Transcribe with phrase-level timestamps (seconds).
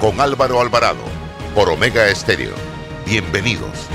[0.00, 1.02] con Álvaro Alvarado
[1.54, 2.54] por Omega Estéreo.
[3.04, 3.88] Bienvenidos.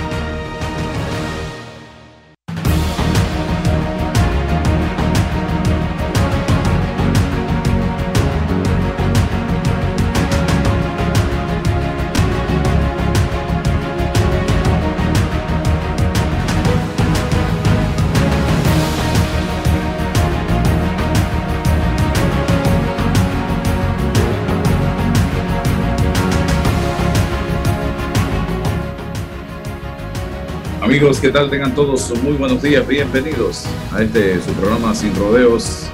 [31.03, 31.49] Amigos, ¿qué tal?
[31.49, 32.87] Tengan todos muy buenos días.
[32.87, 35.91] Bienvenidos a este su programa Sin Rodeos,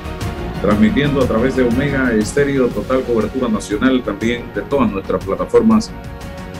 [0.62, 5.92] transmitiendo a través de Omega Estéreo, total cobertura nacional también de todas nuestras plataformas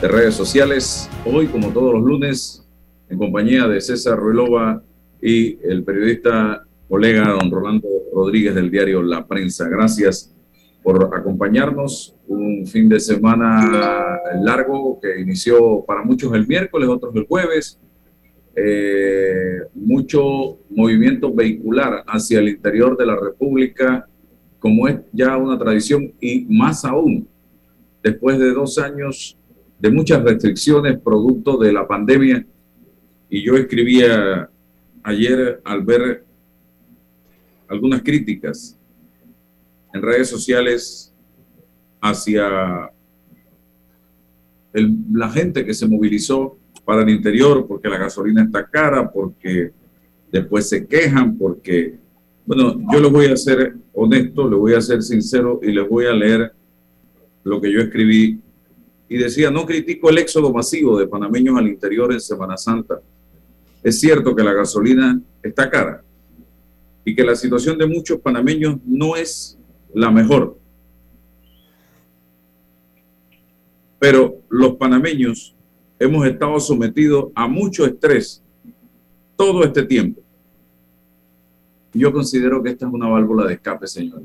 [0.02, 1.08] de redes sociales.
[1.24, 2.68] Hoy, como todos los lunes,
[3.08, 4.82] en compañía de César Ruelova
[5.22, 9.68] y el periodista colega don Rolando Rodríguez del diario La Prensa.
[9.68, 10.34] Gracias
[10.82, 12.16] por acompañarnos.
[12.26, 17.78] Un fin de semana largo que inició para muchos el miércoles, otros el jueves
[18.56, 24.06] eh, mucho movimiento vehicular hacia el interior de la República,
[24.58, 27.28] como es ya una tradición, y más aún,
[28.02, 29.36] después de dos años
[29.78, 32.44] de muchas restricciones producto de la pandemia.
[33.28, 34.50] Y yo escribía
[35.02, 36.24] ayer al ver
[37.68, 38.76] algunas críticas
[39.94, 41.14] en redes sociales
[42.00, 42.90] hacia
[44.72, 46.59] la gente que se movilizó
[46.90, 49.70] para el interior porque la gasolina está cara, porque
[50.32, 52.00] después se quejan, porque,
[52.44, 56.06] bueno, yo les voy a ser honesto, les voy a ser sincero y les voy
[56.06, 56.52] a leer
[57.44, 58.40] lo que yo escribí.
[59.08, 63.00] Y decía, no critico el éxodo masivo de panameños al interior en Semana Santa.
[63.84, 66.02] Es cierto que la gasolina está cara
[67.04, 69.56] y que la situación de muchos panameños no es
[69.94, 70.58] la mejor.
[74.00, 75.54] Pero los panameños
[76.00, 78.42] hemos estado sometidos a mucho estrés
[79.36, 80.22] todo este tiempo.
[81.92, 84.22] Yo considero que esta es una válvula de escape, señor.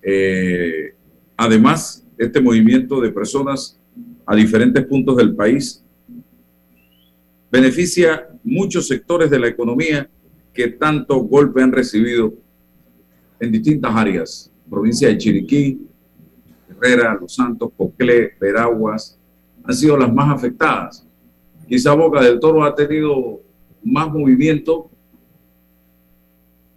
[0.00, 0.94] Eh,
[1.36, 3.78] además, este movimiento de personas
[4.24, 5.84] a diferentes puntos del país
[7.52, 10.08] beneficia muchos sectores de la economía
[10.52, 12.32] que tanto golpe han recibido
[13.38, 15.80] en distintas áreas, provincia de Chiriquí,
[16.70, 19.18] Herrera, Los Santos, Coclé, Veraguas,
[19.64, 21.06] han sido las más afectadas.
[21.66, 23.40] Quizá Boca del Toro ha tenido
[23.82, 24.90] más movimiento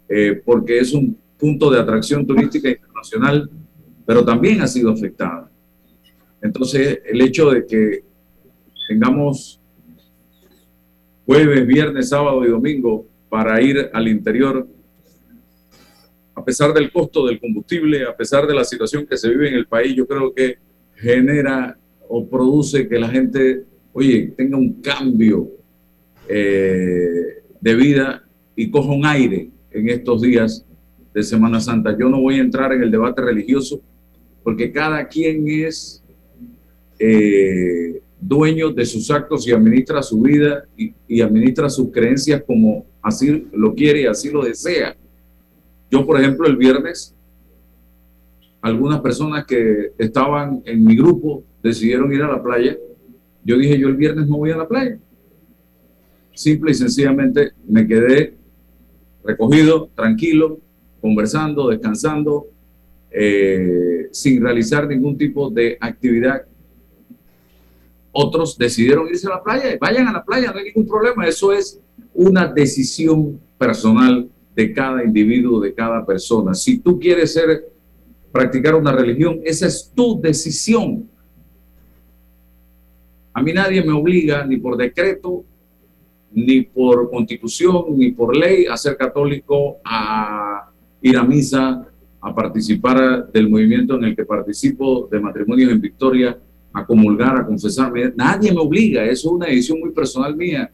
[0.08, 3.50] eh, porque es un punto de atracción turística internacional,
[4.06, 5.50] pero también ha sido afectada.
[6.40, 8.04] Entonces, el hecho de que
[8.88, 9.60] tengamos
[11.26, 14.66] jueves, viernes, sábado y domingo para ir al interior,
[16.34, 19.54] a pesar del costo del combustible, a pesar de la situación que se vive en
[19.54, 20.56] el país, yo creo que
[20.94, 21.76] genera
[22.08, 25.50] o produce que la gente, oye, tenga un cambio
[26.28, 28.24] eh, de vida
[28.56, 30.64] y coja un aire en estos días
[31.14, 31.96] de Semana Santa.
[31.98, 33.80] Yo no voy a entrar en el debate religioso
[34.42, 36.02] porque cada quien es
[36.98, 42.86] eh, dueño de sus actos y administra su vida y, y, administra sus creencias como
[43.02, 44.96] así lo quiere y así lo desea.
[45.90, 47.14] Yo, por ejemplo, el viernes,
[48.60, 52.76] algunas personas que estaban en mi grupo decidieron ir a la playa.
[53.44, 54.98] Yo dije, yo el viernes no voy a la playa.
[56.34, 58.34] Simple y sencillamente me quedé
[59.24, 60.60] recogido, tranquilo,
[61.00, 62.46] conversando, descansando,
[63.10, 66.42] eh, sin realizar ningún tipo de actividad.
[68.12, 71.26] Otros decidieron irse a la playa, vayan a la playa, no hay ningún problema.
[71.26, 71.80] Eso es
[72.14, 76.54] una decisión personal de cada individuo, de cada persona.
[76.54, 77.70] Si tú quieres ser,
[78.32, 81.08] practicar una religión, esa es tu decisión.
[83.38, 85.44] A mí nadie me obliga, ni por decreto,
[86.32, 90.68] ni por constitución, ni por ley, a ser católico, a
[91.00, 91.86] ir a misa,
[92.20, 96.36] a participar del movimiento en el que participo de matrimonios en Victoria,
[96.72, 98.12] a comulgar, a confesarme.
[98.16, 100.72] Nadie me obliga, eso es una decisión muy personal mía.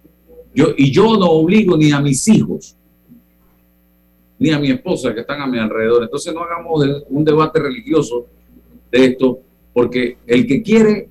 [0.54, 2.78] Yo, y yo no obligo ni a mis hijos,
[4.38, 6.04] ni a mi esposa que están a mi alrededor.
[6.04, 8.26] Entonces no hagamos un debate religioso
[8.90, 9.40] de esto,
[9.74, 11.10] porque el que quiere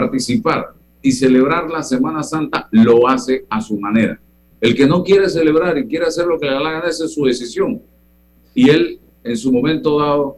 [0.00, 4.20] participar y celebrar la Semana Santa, lo hace a su manera.
[4.60, 7.80] El que no quiere celebrar y quiere hacer lo que le da es su decisión.
[8.54, 10.36] Y él, en su momento dado,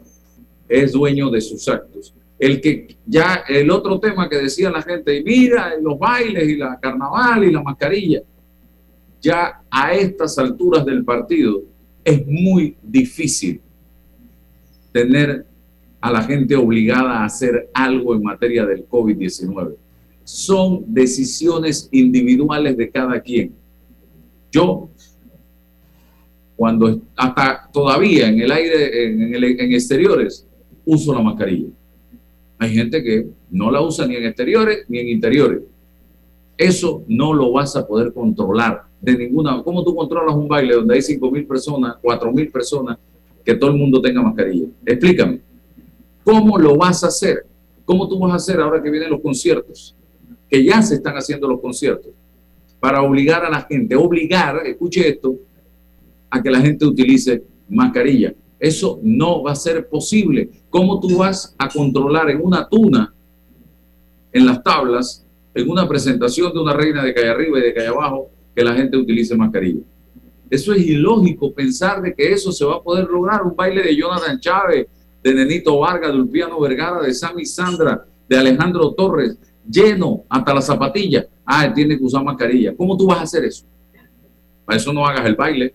[0.69, 2.15] es dueño de sus actos.
[2.39, 6.57] El que ya, el otro tema que decía la gente, y mira, los bailes y
[6.57, 8.23] la carnaval y la mascarilla,
[9.21, 11.63] ya a estas alturas del partido
[12.05, 13.61] es muy difícil
[14.93, 15.47] tener
[16.01, 19.75] a la gente obligada a hacer algo en materia del COVID-19.
[20.25, 23.53] Son decisiones individuales de cada quien.
[24.53, 24.89] Yo,
[26.57, 30.47] cuando hasta todavía en el aire, en, en exteriores,
[30.85, 31.69] uso la mascarilla.
[32.59, 35.63] Hay gente que no la usa ni en exteriores ni en interiores.
[36.57, 39.63] Eso no lo vas a poder controlar de ninguna.
[39.63, 42.99] ¿Cómo tú controlas un baile donde hay 5 mil personas, 4 mil personas,
[43.45, 44.67] que todo el mundo tenga mascarilla?
[44.85, 45.48] Explícame.
[46.29, 47.47] ¿Cómo lo vas a hacer?
[47.87, 49.97] ¿Cómo tú vas a hacer ahora que vienen los conciertos?
[50.47, 52.13] Que ya se están haciendo los conciertos.
[52.79, 55.37] Para obligar a la gente, obligar, escuche esto,
[56.29, 58.35] a que la gente utilice mascarilla.
[58.61, 60.51] Eso no va a ser posible.
[60.69, 63.15] ¿Cómo tú vas a controlar en una tuna,
[64.31, 67.89] en las tablas, en una presentación de una reina de calle arriba y de calle
[67.89, 69.81] abajo, que la gente utilice mascarilla?
[70.51, 73.43] Eso es ilógico pensar de que eso se va a poder lograr.
[73.45, 74.89] Un baile de Jonathan Chávez,
[75.23, 79.39] de Nenito Vargas, de Ulpiano Vergara, de Sammy Sandra, de Alejandro Torres,
[79.69, 81.27] lleno hasta la zapatilla.
[81.45, 82.75] Ah, tiene que usar mascarilla.
[82.77, 83.65] ¿Cómo tú vas a hacer eso?
[84.65, 85.75] Para eso no hagas el baile.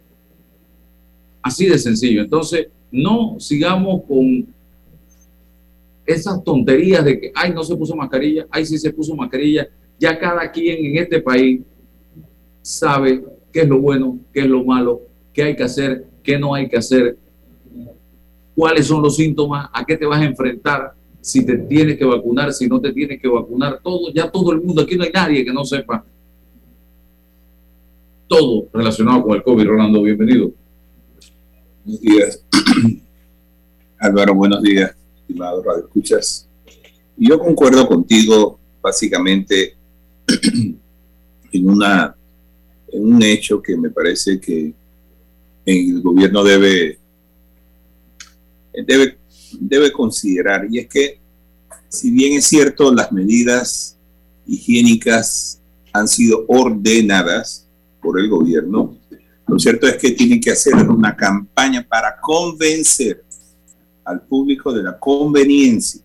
[1.41, 2.21] Así de sencillo.
[2.21, 4.47] Entonces, no sigamos con
[6.05, 9.67] esas tonterías de que, ay, no se puso mascarilla, ay, sí se puso mascarilla.
[9.99, 11.61] Ya cada quien en este país
[12.61, 15.01] sabe qué es lo bueno, qué es lo malo,
[15.33, 17.17] qué hay que hacer, qué no hay que hacer,
[18.55, 22.53] cuáles son los síntomas, a qué te vas a enfrentar, si te tienes que vacunar,
[22.53, 25.45] si no te tienes que vacunar, todo, ya todo el mundo, aquí no hay nadie
[25.45, 26.03] que no sepa
[28.33, 29.67] todo relacionado con el COVID.
[29.67, 30.51] Rolando, bienvenido.
[31.85, 32.43] Buenos días.
[33.99, 36.49] Álvaro, buenos días, estimado Radio Escuchas.
[37.15, 39.75] Yo concuerdo contigo básicamente
[41.51, 42.15] en, una,
[42.91, 44.73] en un hecho que me parece que
[45.65, 46.97] el gobierno debe,
[48.73, 49.17] debe,
[49.59, 51.19] debe considerar, y es que
[51.89, 53.97] si bien es cierto las medidas
[54.47, 55.61] higiénicas
[55.91, 57.67] han sido ordenadas
[58.01, 58.97] por el gobierno,
[59.47, 63.23] lo cierto es que tienen que hacer una campaña para convencer
[64.03, 66.01] al público de la conveniencia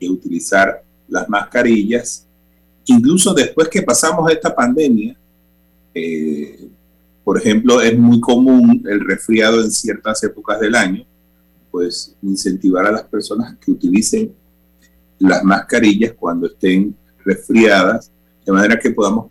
[0.00, 2.26] de utilizar las mascarillas,
[2.86, 5.16] incluso después que pasamos esta pandemia.
[5.94, 6.68] Eh,
[7.22, 11.06] por ejemplo, es muy común el resfriado en ciertas épocas del año,
[11.74, 14.32] pues incentivar a las personas que utilicen
[15.18, 16.94] las mascarillas cuando estén
[17.24, 18.12] resfriadas,
[18.46, 19.26] de manera que podamos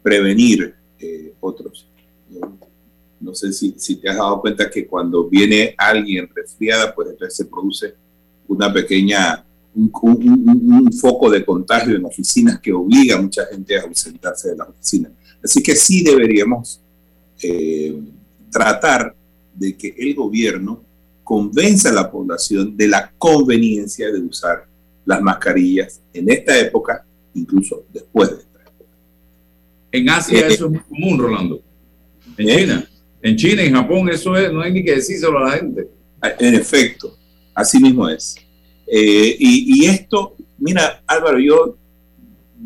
[0.00, 1.88] prevenir eh, otros
[3.18, 7.44] no sé si, te has dado cuenta que cuando viene alguien resfriada, pues entonces se
[7.46, 7.94] produce
[8.46, 9.44] una pequeña,
[9.74, 14.64] un, foco de contagio en oficinas que obliga a mucha gente a ausentarse de la
[14.64, 15.10] oficina.
[15.42, 16.80] Así que sí deberíamos
[17.42, 18.00] eh,
[18.48, 19.12] tratar
[19.56, 20.84] de que el gobierno
[21.30, 24.66] convenza a la población de la conveniencia de usar
[25.04, 28.90] las mascarillas en esta época, incluso después de esta época.
[29.92, 31.62] En Asia eh, eso es muy común, Rolando.
[32.36, 32.56] En ¿Eh?
[32.56, 32.90] China.
[33.22, 35.88] En China, en Japón, eso es, no hay ni que decírselo a la gente.
[36.40, 37.16] En efecto,
[37.54, 38.34] así mismo es.
[38.88, 41.76] Eh, y, esto, mira, Álvaro, yo,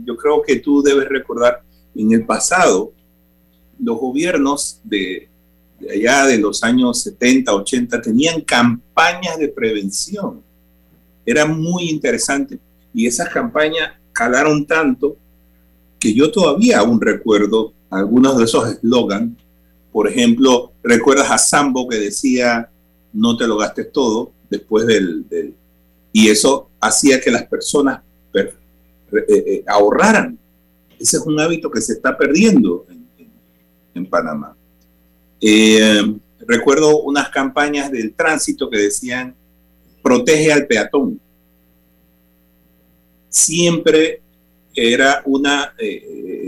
[0.07, 1.63] yo creo que tú debes recordar,
[1.95, 2.95] en el pasado,
[3.79, 5.29] los gobiernos de
[5.93, 10.43] allá de los años 70, 80, tenían campañas de prevención.
[11.25, 12.59] Era muy interesante.
[12.93, 15.17] Y esas campañas calaron tanto
[15.99, 19.33] que yo todavía aún recuerdo algunos de esos eslogans
[19.95, 22.69] por ejemplo, recuerdas a Sambo que decía,
[23.13, 25.25] no te lo gastes todo después del...
[26.13, 28.01] y eso hacía que las personas
[28.35, 28.53] eh,
[29.29, 30.37] eh, ahorraran.
[30.99, 32.85] Ese es un hábito que se está perdiendo
[33.95, 34.57] en, Panamá.
[35.47, 39.35] Eh, recuerdo unas campañas del tránsito que decían,
[40.03, 41.21] protege al peatón.
[43.29, 44.23] Siempre
[44.75, 45.75] era una,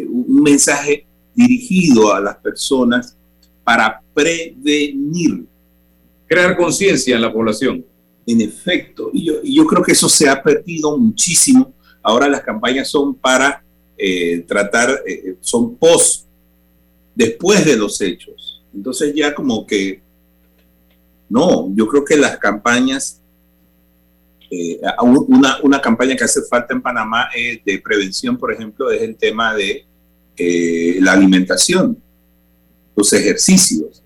[0.08, 3.16] un mensaje dirigido a las personas
[3.62, 5.44] para prevenir.
[6.26, 7.84] Crear conciencia en la población.
[8.24, 11.72] En efecto, y yo, creo que eso se ha perdido muchísimo.
[12.02, 13.64] Ahora las campañas son para
[13.96, 16.26] eh, tratar, eh, son post,
[17.14, 18.45] después de los hechos.
[18.76, 20.02] Entonces ya como que,
[21.28, 23.20] no, yo creo que las campañas,
[24.50, 29.16] eh, una, una, campaña que hace falta en Panamá de prevención, por ejemplo, es el
[29.16, 29.84] tema de
[31.00, 32.00] la alimentación
[32.96, 34.02] los ejercicios.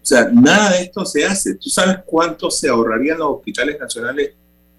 [0.00, 1.56] O sea, nada de esto se hace.
[1.56, 4.32] ¿Tú sabes cuánto se ahorrarían los hospitales nacionales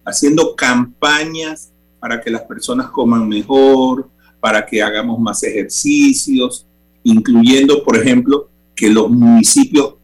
[0.03, 6.65] haciendo campañas para que las personas coman mejor, para que hagamos más ejercicios,
[7.03, 8.48] incluyendo, por ejemplo,
[8.79, 9.95] que los municipios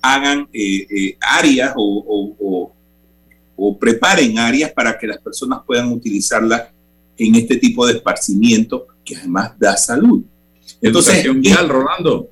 [0.00, 2.72] hagan eh, eh, áreas o,
[3.56, 6.68] o preparen áreas para que las personas puedan utilizarlas
[7.18, 10.22] en este tipo de esparcimiento que además da salud.
[10.80, 12.30] Entonces, educación vial, Rolando.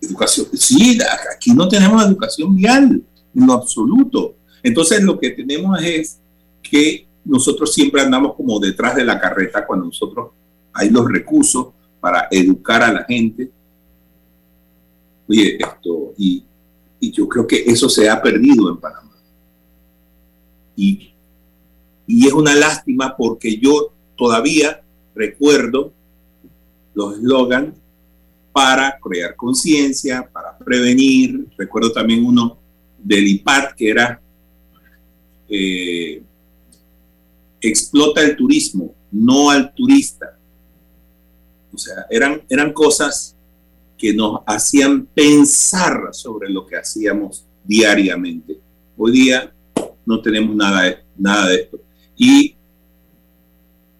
[0.00, 0.98] Educación, sí,
[1.34, 3.02] aquí no tenemos educación vial
[3.34, 4.36] en lo absoluto.
[4.62, 6.20] Entonces lo que tenemos es
[6.62, 10.32] que nosotros siempre andamos como detrás de la carreta cuando nosotros
[10.72, 11.68] hay los recursos
[11.98, 13.50] para educar a la gente.
[15.30, 16.44] Oye, esto, y,
[17.00, 19.16] yo creo que eso se ha perdido en Panamá.
[20.74, 21.12] Y,
[22.04, 24.82] y es una lástima porque yo todavía
[25.14, 25.92] recuerdo
[26.94, 27.76] los eslogans
[28.52, 31.46] para crear conciencia, para prevenir.
[31.56, 32.58] Recuerdo también uno
[32.98, 34.20] del IPAT que era
[35.48, 36.22] eh,
[37.60, 40.36] explota el turismo, no al turista.
[41.72, 43.36] O sea, eran, eran cosas
[44.00, 48.58] que nos hacían pensar sobre lo que hacíamos diariamente.
[48.96, 49.52] Hoy día
[50.06, 51.80] no tenemos nada de, nada de esto.
[52.16, 52.54] Y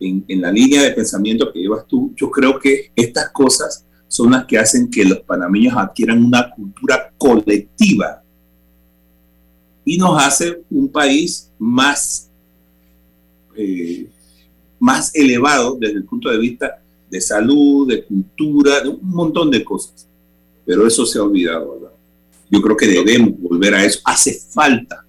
[0.00, 4.30] en, en, la línea de pensamiento que llevas tú, yo creo que estas cosas son
[4.30, 8.22] las que hacen que los panameños adquieran una cultura colectiva
[9.84, 12.30] y nos hace un país más,
[13.54, 14.08] eh,
[14.78, 19.64] más elevado desde el punto de vista de salud, de cultura, de un montón de
[19.64, 20.06] cosas.
[20.64, 21.96] Pero eso se ha olvidado, ¿verdad?
[22.50, 24.00] Yo creo que debemos volver a eso.
[24.04, 25.04] Hace falta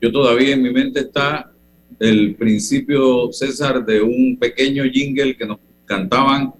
[0.00, 1.52] Yo todavía en mi mente está
[1.98, 6.52] el principio, César, de un pequeño jingle que nos cantaban,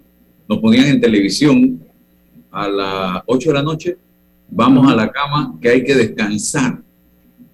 [0.49, 1.81] nos ponían en televisión
[2.51, 3.99] a las 8 de la noche
[4.51, 6.83] vamos a la cama, que hay que descansar.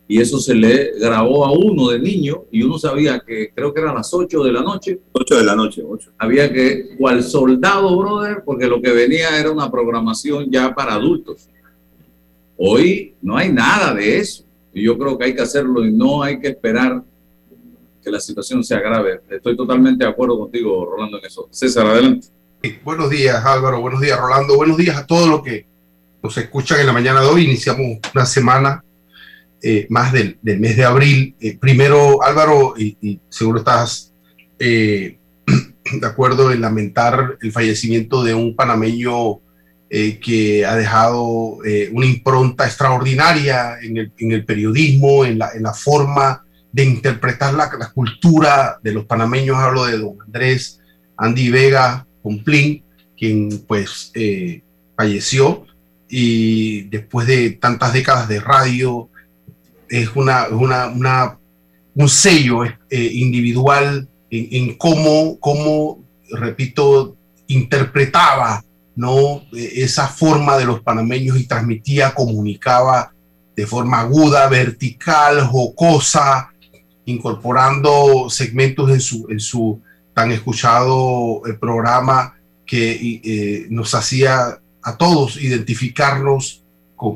[0.07, 3.81] Y eso se le grabó a uno de niño y uno sabía que creo que
[3.81, 5.01] eran las 8 de la noche.
[5.13, 6.13] 8 de la noche, 8.
[6.19, 11.49] Había que, cual soldado, brother, porque lo que venía era una programación ya para adultos.
[12.57, 14.45] Hoy no hay nada de eso.
[14.75, 17.03] Y yo creo que hay que hacerlo y no hay que esperar
[18.03, 19.21] que la situación se agrave.
[19.31, 21.49] Estoy totalmente de acuerdo contigo, Rolando, en eso.
[21.51, 22.29] César, adelante.
[22.85, 23.81] buenos días, Álvaro.
[23.81, 24.57] Buenos días, Rolando.
[24.57, 25.67] Buenos días a todos los que
[26.23, 27.45] nos escuchan en la mañana de hoy.
[27.45, 28.84] Iniciamos una semana
[29.67, 31.37] eh, más del, mes de abril.
[31.41, 34.13] Eh, primero, Álvaro, y, seguro estás
[34.59, 35.17] eh,
[36.01, 39.41] de acuerdo en lamentar el fallecimiento de un panameño
[40.21, 41.59] que ha dejado
[41.93, 48.93] una impronta extraordinaria en el, periodismo, en la, forma de interpretar la, la, cultura de
[48.93, 49.57] los panameños.
[49.57, 50.81] Hablo de don Andrés
[51.17, 52.83] Andy Vega Complín,
[53.17, 54.13] quien pues
[54.97, 55.65] falleció
[56.09, 59.11] y después de tantas décadas de radio,
[60.03, 61.39] es una, una,
[61.95, 68.65] un sello eh, individual en, cómo, cómo, repito, interpretaba
[68.97, 69.43] ¿no?
[69.53, 73.13] esa forma de los panameños y transmitía, comunicaba
[73.55, 76.51] de forma aguda, vertical, jocosa,
[77.05, 79.81] incorporando segmentos en su, en su
[80.13, 82.35] tan escuchado eh, programa
[82.67, 86.64] que eh, nos hacía a todos identificarnos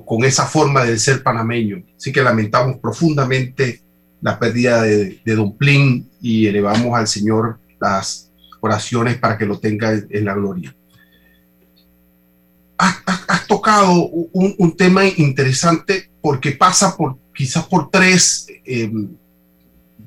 [0.07, 1.83] con, esa forma de ser panameño.
[1.97, 3.81] Así que lamentamos profundamente
[4.21, 8.31] la pérdida de, Don Plin y elevamos al Señor las
[8.61, 10.75] oraciones para que lo tenga en, la gloria.
[12.77, 19.09] Has, tocado un, tema interesante porque pasa por quizás por tres em,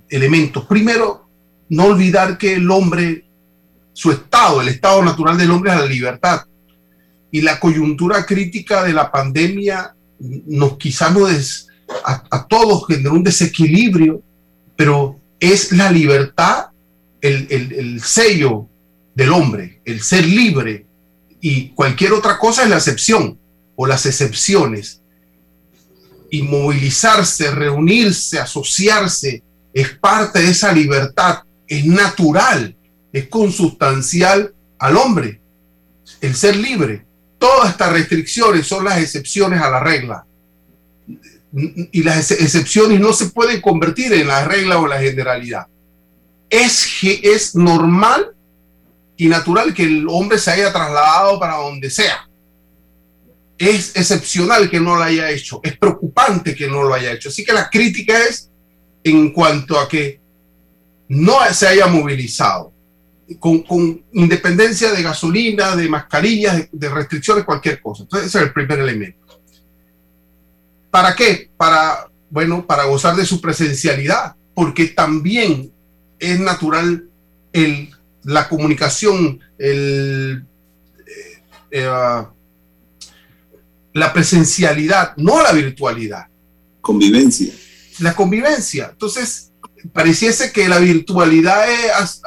[0.10, 0.66] elementos.
[0.66, 1.28] Primero,
[1.70, 3.26] no olvidar que el hombre,
[3.94, 6.42] su estado, el estado natural del hombre es la libertad
[7.32, 11.68] y la coyuntura crítica de la pandemia nos quizás nos
[12.04, 14.22] a, todos generó un desequilibrio,
[14.76, 16.68] pero es la libertad
[17.22, 18.68] el, el, sello
[19.14, 20.86] del hombre, el ser libre,
[21.40, 23.38] y cualquier otra cosa es la excepción
[23.76, 25.02] o las excepciones.
[26.30, 32.76] Y movilizarse, reunirse, asociarse, es parte de esa libertad, es natural,
[33.12, 35.42] es consustancial al hombre,
[36.22, 37.06] el ser libre.
[37.42, 40.28] Todas estas restricciones son las excepciones a la regla.
[41.92, 45.66] Y las excepciones no se pueden convertir en la regla o la generalidad.
[46.52, 48.36] Es, es normal
[49.18, 52.30] y natural que el hombre se haya trasladado para donde sea.
[53.58, 55.62] Es excepcional que no lo haya hecho.
[55.64, 57.30] Es preocupante que no lo haya hecho.
[57.30, 58.52] Así que la crítica es
[59.04, 60.22] en cuanto a que
[61.08, 62.71] no se haya movilizado
[63.40, 68.04] con, independencia de gasolina, de mascarillas, de, restricciones, cualquier cosa.
[68.04, 69.40] Entonces, ese es el primer elemento.
[70.90, 71.50] ¿Para qué?
[71.58, 75.72] Para, bueno, para gozar de su presencialidad, porque también
[76.20, 77.08] es natural
[77.54, 77.90] el,
[78.24, 80.46] la comunicación, el,
[81.08, 82.24] eh, eh,
[83.94, 86.28] la presencialidad, no la virtualidad.
[86.82, 87.54] Convivencia.
[88.00, 88.90] la convivencia.
[88.92, 89.51] Entonces,
[89.94, 92.22] pareciese que la virtualidad es,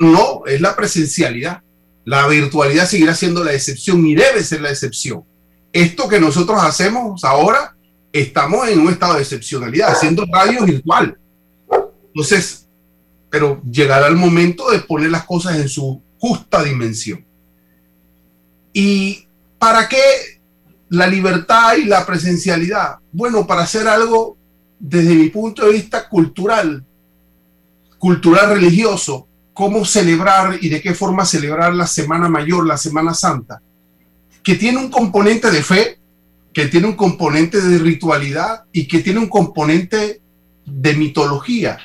[0.00, 1.62] no, es la presencialidad.
[2.04, 5.24] La virtualidad seguirá siendo la excepción y debe ser la excepción.
[5.72, 7.76] Esto que nosotros hacemos ahora,
[8.12, 11.18] estamos en un estado de excepcionalidad, haciendo radio virtual.
[12.06, 12.66] Entonces,
[13.30, 17.24] pero llegará el momento de poner las cosas en su justa dimensión.
[18.72, 19.26] ¿Y
[19.58, 20.00] para qué
[20.88, 22.96] la libertad y la presencialidad?
[23.12, 24.37] Bueno, para hacer algo
[24.78, 26.84] desde mi punto de vista cultural,
[27.98, 33.60] cultural religioso, cómo celebrar y de qué forma celebrar la Semana Mayor, la Semana Santa,
[34.42, 35.98] que tiene un componente de fe,
[36.52, 40.22] que tiene un componente de ritualidad y que tiene un componente
[40.64, 41.78] de mitología.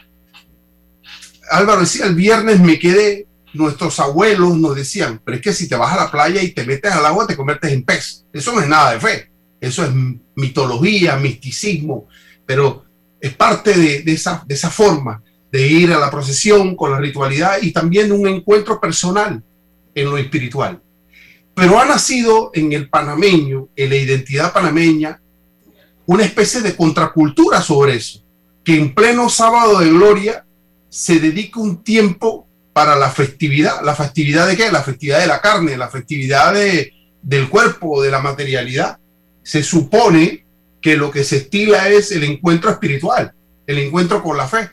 [1.49, 5.75] Álvaro decía, el viernes me quedé, nuestros abuelos nos decían, pero es que si te
[5.75, 8.25] vas a la playa y te metes al agua te conviertes en pez.
[8.33, 9.91] Eso no es nada de fe, eso es
[10.35, 12.07] mitología, misticismo,
[12.45, 12.85] pero
[13.19, 15.21] es parte de, esa, de esa forma
[15.51, 19.41] de ir a la procesión con la ritualidad y también un encuentro personal
[19.95, 20.81] en lo espiritual.
[21.55, 25.21] Pero ha nacido en el panameño, en la identidad panameña,
[26.05, 28.23] una especie de contracultura sobre eso,
[28.63, 30.45] que en pleno sábado de gloria
[30.89, 33.81] se dedica un tiempo para la festividad.
[33.83, 34.71] ¿La festividad de qué?
[34.71, 38.97] La festividad de la carne, la festividad de, del cuerpo, de la materialidad.
[39.43, 40.42] Se supone
[40.83, 43.33] que lo que se estila es el encuentro espiritual,
[43.65, 44.69] el encuentro con la fe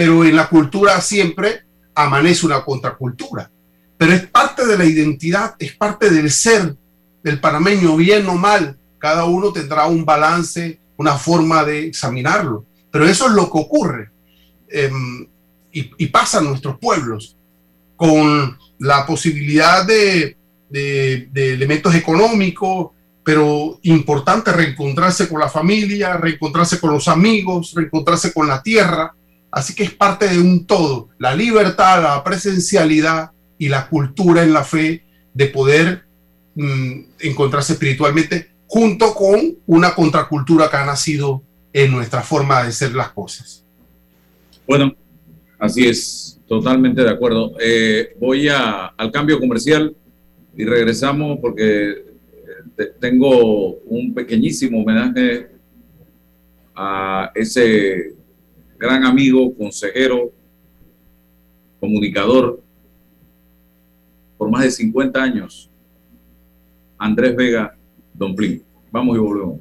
[0.00, 1.64] pero en la cultura siempre
[1.94, 3.50] amanece una contracultura.
[3.98, 6.74] Pero es parte de la identidad, es parte del ser
[7.22, 8.78] del panameño, bien o mal.
[8.98, 12.64] Cada uno tendrá un balance, una forma de examinarlo.
[12.90, 14.10] Pero eso es lo que ocurre
[14.70, 15.28] em,
[15.70, 17.36] y, pasa en nuestros pueblos
[17.96, 20.38] con la posibilidad de,
[20.72, 22.92] elementos económicos,
[23.24, 29.14] pero importante reencontrarse con la familia, reencontrarse con los amigos, reencontrarse con la tierra,
[29.50, 34.52] Así que es parte de un todo, la libertad, la presencialidad y la cultura en
[34.52, 36.04] la fe de poder
[36.54, 42.94] mm, encontrarse espiritualmente junto con una contracultura que ha nacido en nuestra forma de ser
[42.94, 43.64] las cosas.
[44.66, 44.94] Bueno,
[45.58, 47.54] así es, totalmente de acuerdo.
[47.60, 49.96] Eh, voy a, al cambio comercial
[50.56, 52.09] y regresamos porque
[53.00, 55.48] tengo un pequeñísimo homenaje
[56.74, 58.14] a ese
[58.78, 60.32] gran amigo, consejero,
[61.78, 62.62] comunicador,
[64.38, 65.70] por más de 50 años,
[66.96, 67.76] Andrés Vega
[68.14, 68.62] Don Plin.
[68.90, 69.60] Vamos y volvemos.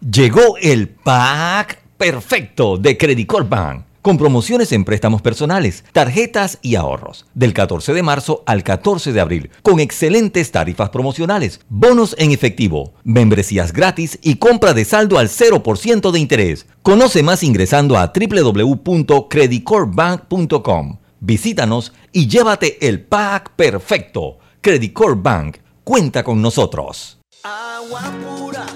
[0.00, 6.74] Llegó el pack perfecto de Credit Corp Bank con promociones en préstamos personales, tarjetas y
[6.76, 12.30] ahorros, del 14 de marzo al 14 de abril, con excelentes tarifas promocionales, bonos en
[12.30, 16.66] efectivo, membresías gratis y compra de saldo al 0% de interés.
[16.82, 20.98] Conoce más ingresando a www.creditcorpbank.com.
[21.20, 24.38] Visítanos y llévate el pack perfecto.
[24.62, 27.18] Credit Bank cuenta con nosotros.
[27.42, 28.66] Agua pura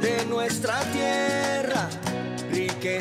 [0.00, 1.05] de nuestra tierra,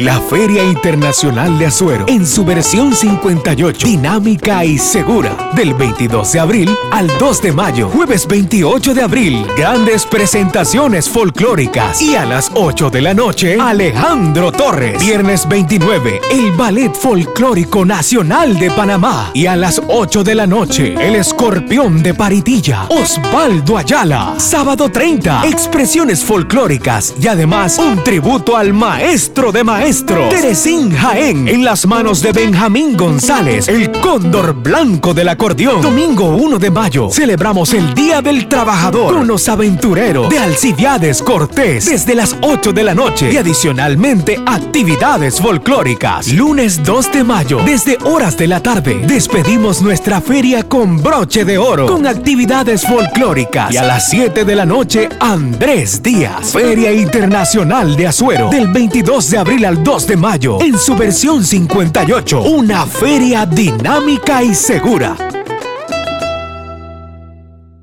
[0.00, 6.40] La Feria Internacional de Azuero, en su versión 58, dinámica y segura, del 22 de
[6.40, 12.00] abril al 2 de mayo, jueves 28 de abril, grandes presentaciones folclóricas.
[12.00, 18.58] Y a las 8 de la noche, Alejandro Torres, viernes 29, el Ballet Folclórico Nacional
[18.58, 19.32] de Panamá.
[19.34, 25.46] Y a las 8 de la noche, el Escorpión de Paritilla, Osvaldo Ayala, sábado 30,
[25.46, 27.12] expresiones folclóricas.
[27.20, 32.96] Y además un tributo al maestro de maestros, Teresín Jaén, en las manos de Benjamín
[32.96, 35.82] González, el cóndor blanco del acordeón.
[35.82, 41.86] Domingo 1 de mayo, celebramos el Día del Trabajador con los aventureros de Alcibiades Cortés
[41.86, 46.28] desde las 8 de la noche y adicionalmente actividades folclóricas.
[46.28, 51.58] Lunes 2 de mayo, desde horas de la tarde, despedimos nuestra feria con broche de
[51.58, 53.74] oro, con actividades folclóricas.
[53.74, 59.30] Y a las 7 de la noche, Andrés Díaz, Feria Internacional de Azuero, del 22
[59.30, 65.16] de abril al 2 de mayo, en su versión 58, una feria dinámica y segura.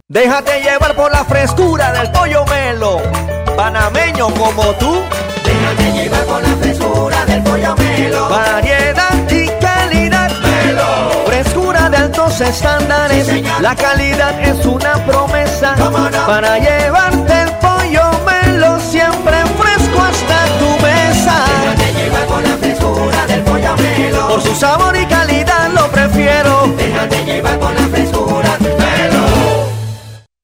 [0.07, 3.01] Déjate llevar por la frescura del pollo melo,
[3.55, 5.01] panameño como tú.
[5.43, 8.29] Déjate llevar por la frescura del pollo melo.
[8.29, 10.31] Variedad y calidad.
[10.41, 11.25] Melo.
[11.25, 13.27] Frescura de alto estándares.
[13.61, 15.75] La calidad es una promesa
[16.27, 17.36] para llevarte
[24.37, 26.56] Por su sabor y calidad lo prefiero.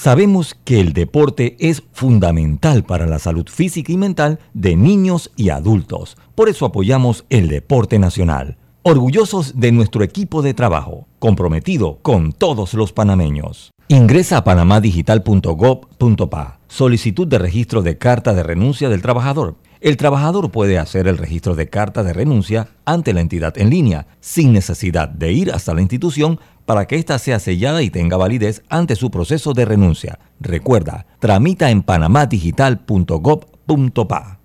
[0.00, 5.50] sabemos que el deporte es fundamental para la salud física y mental de niños y
[5.50, 6.16] adultos.
[6.34, 8.56] Por eso apoyamos el deporte nacional.
[8.82, 13.72] Orgullosos de nuestro equipo de trabajo, comprometido con todos los panameños.
[13.88, 16.60] Ingresa a panamadigital.gov.pa.
[16.66, 19.56] Solicitud de registro de carta de renuncia del trabajador.
[19.80, 24.08] El trabajador puede hacer el registro de carta de renuncia ante la entidad en línea,
[24.20, 28.62] sin necesidad de ir hasta la institución para que ésta sea sellada y tenga validez
[28.68, 30.18] ante su proceso de renuncia.
[30.38, 34.38] Recuerda, tramita en panamadigital.gov.pa.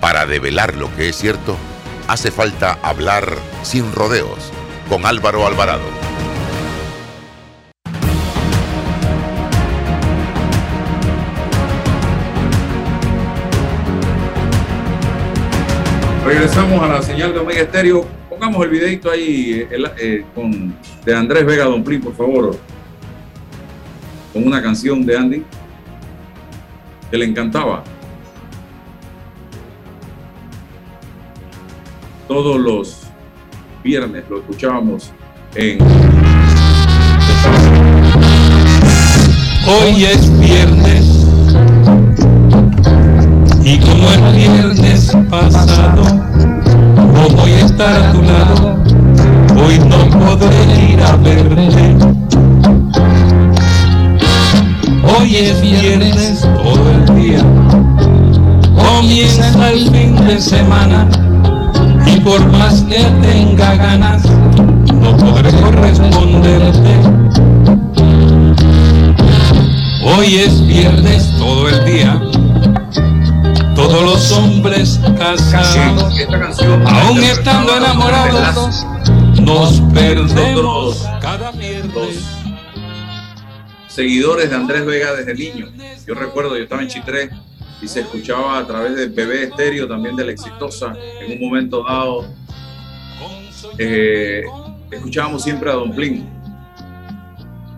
[0.00, 1.54] Para develar lo que es cierto,
[2.08, 4.50] hace falta hablar sin rodeos
[4.88, 6.01] con Álvaro Alvarado.
[16.32, 18.06] Regresamos a la señal de Omega Estéreo.
[18.30, 22.56] Pongamos el videito ahí eh, eh, con, de Andrés Vega Domplín, por favor.
[24.32, 25.42] Con una canción de Andy
[27.10, 27.84] que le encantaba.
[32.26, 33.02] Todos los
[33.84, 35.12] viernes lo escuchábamos
[35.54, 35.78] en
[39.66, 41.11] Hoy es viernes
[43.64, 46.02] y como el viernes pasado
[46.96, 48.76] no voy a estar a tu lado,
[49.64, 51.96] hoy no podré ir a verte.
[55.16, 57.44] Hoy es viernes todo el día,
[58.74, 61.08] comienza el fin de semana
[62.06, 66.96] y por más que tenga ganas no podré corresponderte.
[70.04, 72.20] Hoy es viernes todo el día.
[73.82, 76.14] Todos los hombres casados,
[76.86, 78.86] aún estando enamorados,
[79.40, 82.24] nos perdemos cada viernes.
[83.88, 85.66] seguidores de Andrés Vega desde niño.
[86.06, 87.30] Yo recuerdo, yo estaba en Chitré
[87.82, 91.82] y se escuchaba a través del bebé estéreo, también de la exitosa, en un momento
[91.84, 92.26] dado.
[93.78, 94.42] eh,
[94.90, 96.28] escuchábamos siempre a Don Plin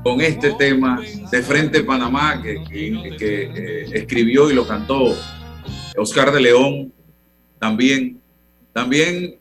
[0.03, 5.14] con este tema de Frente Panamá que, que- que, eh, escribió y lo cantó
[5.96, 6.92] Oscar de León
[7.59, 8.20] también.
[8.72, 9.38] También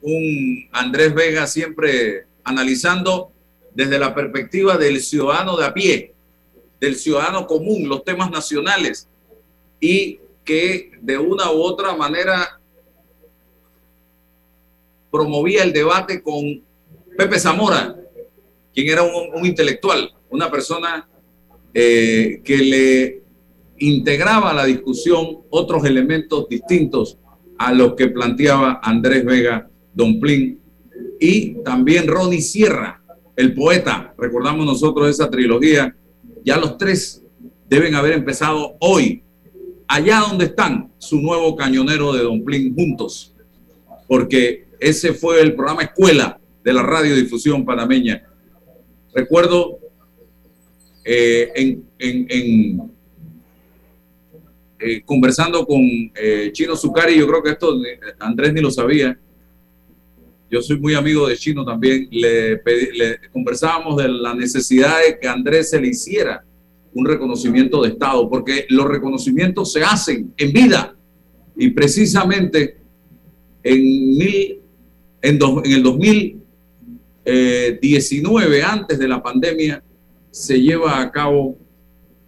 [0.00, 3.32] un Andrés Vega siempre analizando
[3.74, 6.12] desde la perspectiva del ciudadano de a pie,
[6.78, 9.08] del ciudadano común, los temas nacionales,
[9.80, 12.60] y que de una u otra manera
[15.10, 16.62] promovía el debate con
[17.16, 17.96] Pepe Zamora,
[18.74, 21.08] quien era un, intelectual, una persona
[21.72, 23.23] eh, que le
[23.88, 27.18] integraba a la discusión otros elementos distintos
[27.58, 30.58] a los que planteaba Andrés Vega Don Plin
[31.20, 33.02] y también Ronnie Sierra,
[33.36, 34.14] el poeta.
[34.18, 35.94] Recordamos nosotros esa trilogía.
[36.44, 37.22] Ya los tres
[37.68, 39.22] deben haber empezado hoy,
[39.88, 43.34] allá donde están, su nuevo cañonero de Don Plin juntos,
[44.06, 48.22] porque ese fue el programa escuela de la radiodifusión panameña.
[49.14, 49.78] Recuerdo
[51.04, 52.93] eh, en, en- en,
[54.86, 59.18] eh, conversando con eh, Chino Zucari, yo creo que esto eh, Andrés ni lo sabía,
[60.50, 62.60] yo soy muy amigo de Chino también, le,
[63.32, 66.44] conversábamos de la necesidad de que Andrés se le hiciera
[66.92, 70.94] un reconocimiento de Estado, porque los reconocimientos se hacen en vida.
[71.56, 72.76] Y precisamente
[73.62, 74.60] en, mil,
[75.22, 75.72] en, en
[77.24, 79.82] el 19, antes de la pandemia,
[80.30, 81.58] se lleva a cabo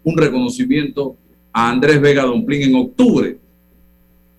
[0.03, 1.19] un reconocimiento
[1.59, 3.39] a Andrés Vega Domplín en octubre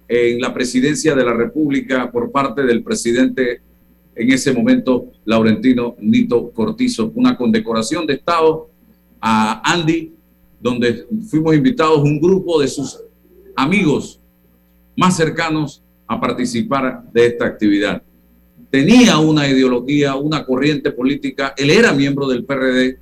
[0.08, 3.60] en la presidencia de la República por parte del presidente
[4.14, 8.70] en ese momento, Laurentino Nito Cortizo, una condecoración de Estado
[9.20, 10.14] a Andy,
[10.62, 13.00] donde fuimos invitados un grupo de sus
[13.56, 14.20] amigos
[14.96, 18.04] más cercanos a participar de esta actividad.
[18.70, 23.00] Tenía una ideología, una corriente política, él era miembro del PRD,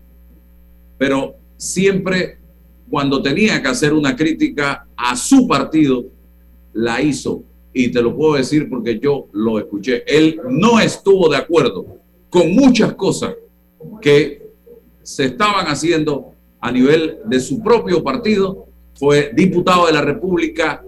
[0.98, 2.45] pero siempre
[2.90, 6.06] cuando tenía que hacer una crítica a su partido,
[6.74, 7.44] la hizo.
[7.74, 10.04] Y te lo puedo decir porque yo lo escuché.
[10.08, 11.86] Él no estuvo de acuerdo
[12.30, 13.36] con muchas cosas
[14.02, 14.46] que
[15.04, 18.66] se estaban haciendo a nivel de su propio partido.
[18.94, 20.84] Fue diputado de la República,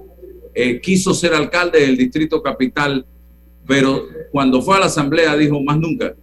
[0.53, 3.05] eh, quiso ser alcalde del Distrito Capital,
[3.65, 6.15] pero cuando fue a la Asamblea dijo, más nunca,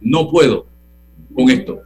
[0.00, 0.66] no puedo
[1.34, 1.80] con esto.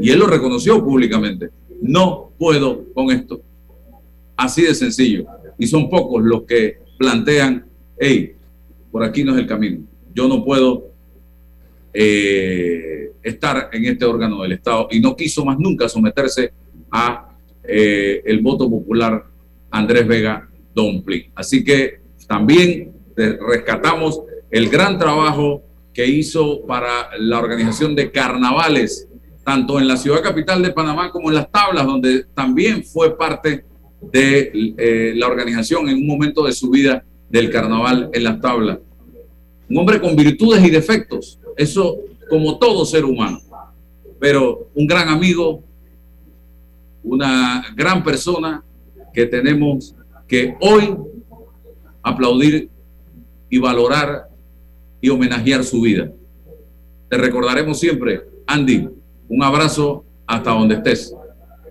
[0.00, 1.50] Y él lo reconoció públicamente.
[1.80, 3.40] No puedo con esto.
[4.36, 5.26] Así de sencillo.
[5.58, 7.66] Y son pocos los que plantean,
[7.98, 8.34] hey,
[8.90, 9.80] por aquí no es el camino.
[10.14, 10.90] Yo no puedo
[11.92, 14.88] eh, estar en este órgano del Estado.
[14.90, 16.52] Y no quiso más nunca someterse
[16.90, 17.30] a
[17.64, 19.24] eh, el voto popular
[19.70, 21.30] Andrés Vega Domplin.
[21.34, 25.62] Así que también rescatamos el gran trabajo
[25.92, 29.08] que hizo para la organización de carnavales
[29.46, 33.64] tanto en la ciudad capital de Panamá como en las tablas, donde también fue parte
[34.02, 38.80] de eh, la organización en un momento de su vida del carnaval en las tablas.
[39.70, 41.96] Un hombre con virtudes y defectos, eso
[42.28, 43.38] como todo ser humano,
[44.18, 45.62] pero un gran amigo,
[47.04, 48.64] una gran persona
[49.14, 49.94] que tenemos
[50.26, 50.92] que hoy
[52.02, 52.68] aplaudir
[53.48, 54.28] y valorar
[55.00, 56.10] y homenajear su vida.
[57.08, 58.95] Te recordaremos siempre, Andy,
[59.28, 61.14] un abrazo hasta donde estés.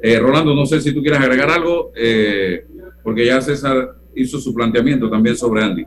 [0.01, 2.65] Eh, Rolando, no sé si tú quieres agregar algo, eh,
[3.03, 5.85] porque ya César hizo su planteamiento también sobre Andy.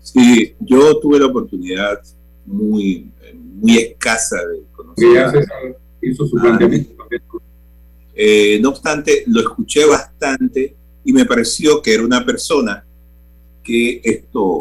[0.00, 2.00] Sí, yo tuve la oportunidad
[2.44, 3.10] muy,
[3.54, 5.14] muy escasa de conocer.
[5.14, 7.22] Ya César hizo su planteamiento también.
[8.14, 12.84] Eh, no obstante, lo escuché bastante y me pareció que era una persona
[13.62, 14.58] que esto,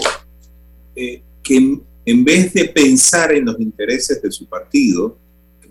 [0.96, 5.18] que en vez de pensar en los intereses de su partido,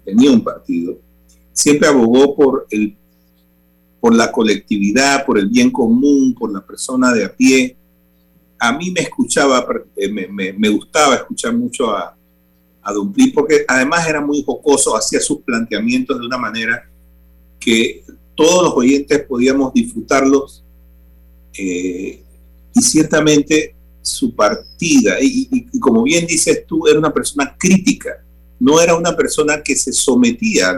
[0.05, 0.99] tenía un partido,
[1.53, 2.97] siempre abogó por, el,
[4.01, 7.77] por la colectividad, por el bien común, por la persona de a pie.
[8.59, 12.17] A mí me escuchaba, eh, me, me, gustaba escuchar mucho a,
[12.83, 12.93] a
[13.35, 16.89] porque además era muy jocoso, hacía sus planteamientos de una manera
[17.59, 20.65] que todos los oyentes podíamos disfrutarlos
[21.57, 22.23] eh,
[22.75, 28.25] y ciertamente su partida, y, como bien dices tú, era una persona crítica
[28.63, 30.77] no era una persona que se sometía a,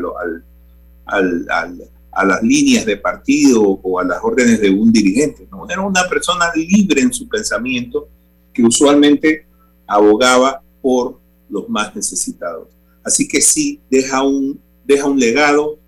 [2.24, 6.50] las líneas de partido o a las órdenes de un dirigente, no, era una persona
[6.56, 8.08] libre en su pensamiento
[8.54, 9.46] que usualmente
[9.86, 11.20] abogaba por
[11.50, 12.68] los más necesitados.
[13.04, 15.78] Así que sí, deja un, deja un legado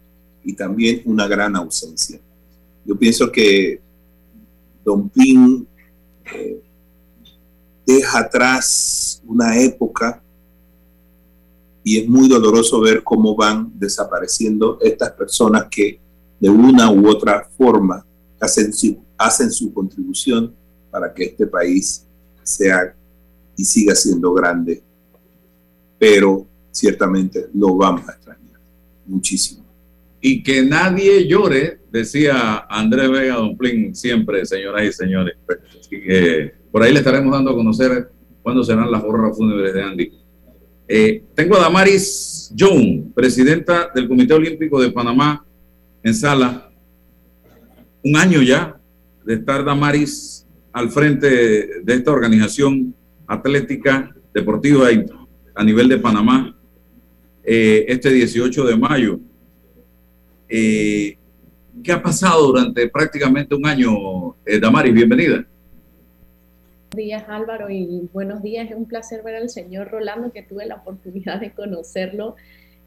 [0.45, 2.21] y también una gran ausencia.
[2.85, 3.81] Yo pienso que
[4.85, 5.67] Don Pin
[6.31, 6.61] eh,
[7.87, 10.23] deja atrás una época
[11.89, 16.01] y es muy doloroso ver cómo van desapareciendo estas personas que
[16.41, 18.05] de una u otra forma
[18.41, 20.53] hacen su, hacen su contribución
[20.91, 22.05] para que este país
[22.43, 22.93] sea
[23.57, 24.83] y siga siendo grande.
[25.97, 28.59] Pero ciertamente lo vamos a extrañar
[29.07, 29.65] muchísimo.
[30.21, 35.37] Y que nadie llore, decía Andrés Vega Domplín siempre, señoras y señores.
[36.73, 38.11] por ahí le estaremos dando a conocer
[38.43, 40.26] cuándo serán las horras fúnebres de Andy.
[40.89, 45.45] Eh, tengo a Damaris Young, presidenta del Comité Olímpico de Panamá,
[46.03, 46.71] en sala.
[48.05, 48.79] Un año ya
[49.25, 52.95] de estar Damaris al frente de esta organización
[53.27, 54.89] atlética deportiva
[55.57, 56.57] a nivel de Panamá
[57.43, 59.19] eh, este 18 de mayo.
[60.49, 61.19] Eh,
[61.83, 64.95] ¿Qué ha pasado durante prácticamente un año, Damaris?
[64.95, 65.45] Bienvenida
[66.95, 68.71] días Álvaro y buenos días.
[68.71, 72.37] Es un placer ver al señor Rolando que tuve la oportunidad de conocerlo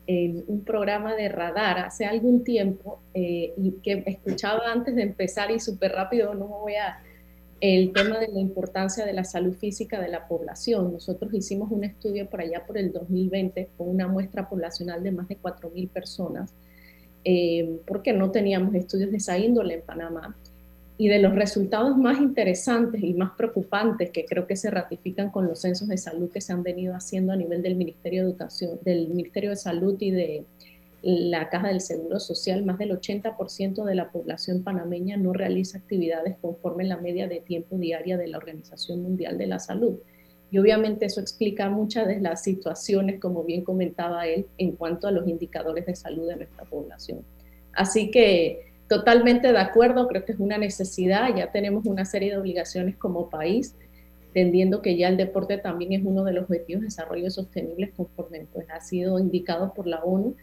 [0.07, 5.51] en un programa de radar hace algún tiempo eh, y que escuchaba antes de empezar
[5.51, 6.99] y súper rápido no me voy a
[7.62, 10.93] el tema de la importancia de la salud física de la población.
[10.93, 15.27] Nosotros hicimos un estudio por allá por el 2020 con una muestra poblacional de más
[15.27, 16.53] de 4.000 personas,
[17.25, 20.38] eh, porque no teníamos estudios de esa índole en Panamá
[21.01, 25.47] y de los resultados más interesantes y más preocupantes que creo que se ratifican con
[25.47, 28.79] los censos de salud que se han venido haciendo a nivel del Ministerio de Educación,
[28.83, 30.43] del Ministerio de Salud y de
[31.01, 36.35] la Caja del Seguro Social, más del 80% de la población panameña no realiza actividades
[36.41, 39.99] conforme la media de tiempo diaria de la Organización Mundial de la Salud.
[40.51, 45.12] Y obviamente eso explica muchas de las situaciones, como bien comentaba él, en cuanto a
[45.12, 47.23] los indicadores de salud de nuestra población.
[47.71, 52.38] Así que totalmente de acuerdo, creo que es una necesidad, ya tenemos una serie de
[52.38, 53.75] obligaciones como país,
[54.28, 58.45] entendiendo que ya el deporte también es uno de los objetivos de desarrollo sostenible conforme
[58.52, 60.36] pues, ha sido indicado por la ONU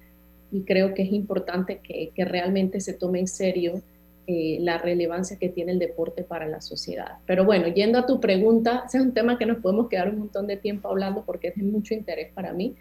[0.50, 3.82] y creo que es importante que, que realmente se tome en serio
[4.28, 7.18] eh, la relevancia que tiene el deporte para la sociedad.
[7.26, 10.18] Pero bueno, yendo a tu pregunta, ese es un tema que nos podemos quedar un
[10.18, 12.74] montón de tiempo hablando porque es de mucho interés para mí.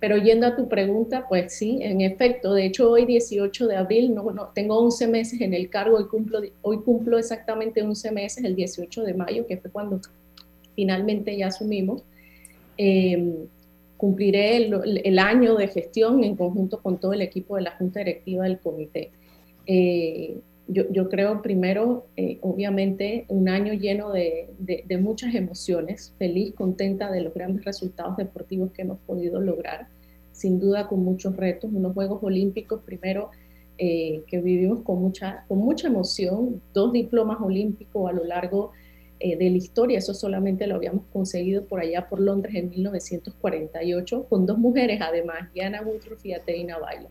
[0.00, 4.14] Pero yendo a tu pregunta, pues sí, en efecto, de hecho hoy 18 de abril,
[4.14, 8.44] no, no, tengo 11 meses en el cargo, hoy cumplo, hoy cumplo exactamente 11 meses,
[8.44, 10.00] el 18 de mayo, que fue cuando
[10.76, 12.02] finalmente ya asumimos.
[12.76, 13.48] Em,
[13.96, 18.44] cumpliré el, año de gestión en conjunto con todo el equipo de la Junta Directiva
[18.44, 19.10] del Comité.
[19.66, 20.36] Eh,
[20.68, 24.48] yo, creo primero, eh, obviamente, un año lleno de,
[25.00, 29.88] muchas emociones, feliz, contenta de los grandes resultados deportivos que hemos podido lograr,
[30.32, 33.30] sin duda con muchos retos, unos Juegos Olímpicos, primero,
[33.78, 38.72] eh, que vivimos con mucha, con mucha emoción, dos diplomas olímpicos a lo largo
[39.20, 44.26] eh, de la historia, eso solamente lo habíamos conseguido por allá por Londres en 1948,
[44.28, 47.08] con dos mujeres además, Diana Woodruff y Aterina Bailo.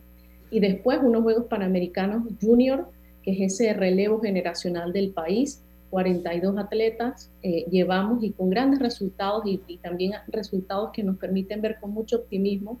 [0.50, 2.88] Y después unos Juegos Panamericanos Junior,
[3.32, 5.62] es ese relevo generacional del país.
[5.90, 11.62] 42 atletas eh, llevamos y con grandes resultados y, y, también resultados que nos permiten
[11.62, 12.78] ver con mucho optimismo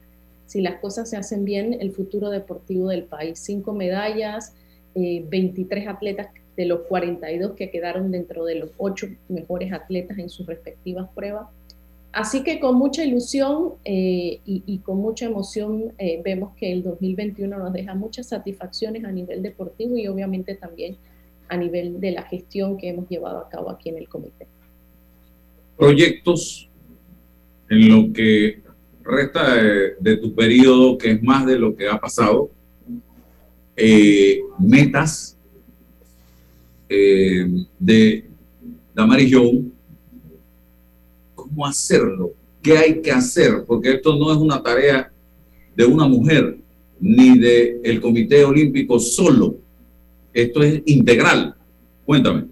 [0.48, 3.38] si las cosas se hacen bien el futuro deportivo del país.
[3.38, 4.54] Cinco medallas,
[4.94, 10.30] eh, 23 atletas de los 42 que quedaron dentro de los ocho mejores atletas en
[10.30, 11.48] sus respectivas pruebas.
[12.12, 17.58] Así que con mucha ilusión eh, y, con mucha emoción eh, vemos que el 2021
[17.58, 20.96] nos deja muchas satisfacciones a nivel deportivo y obviamente también
[21.48, 24.46] a nivel de la gestión que hemos llevado a cabo aquí en el comité.
[25.76, 26.68] Proyectos
[27.68, 28.62] en lo que
[29.02, 29.54] resta
[30.00, 32.50] de, tu periodo, que es más de lo que ha pasado,
[33.76, 35.38] eh, metas
[36.88, 37.46] eh,
[37.78, 38.28] de
[38.94, 39.77] Damaris Joe
[41.48, 42.32] cómo hacerlo,
[42.62, 45.10] qué hay que hacer, porque esto no es una tarea
[45.74, 46.58] de una mujer
[47.00, 49.56] ni del el Comité Olímpico solo,
[50.32, 51.54] esto es integral.
[52.04, 52.46] Cuéntame.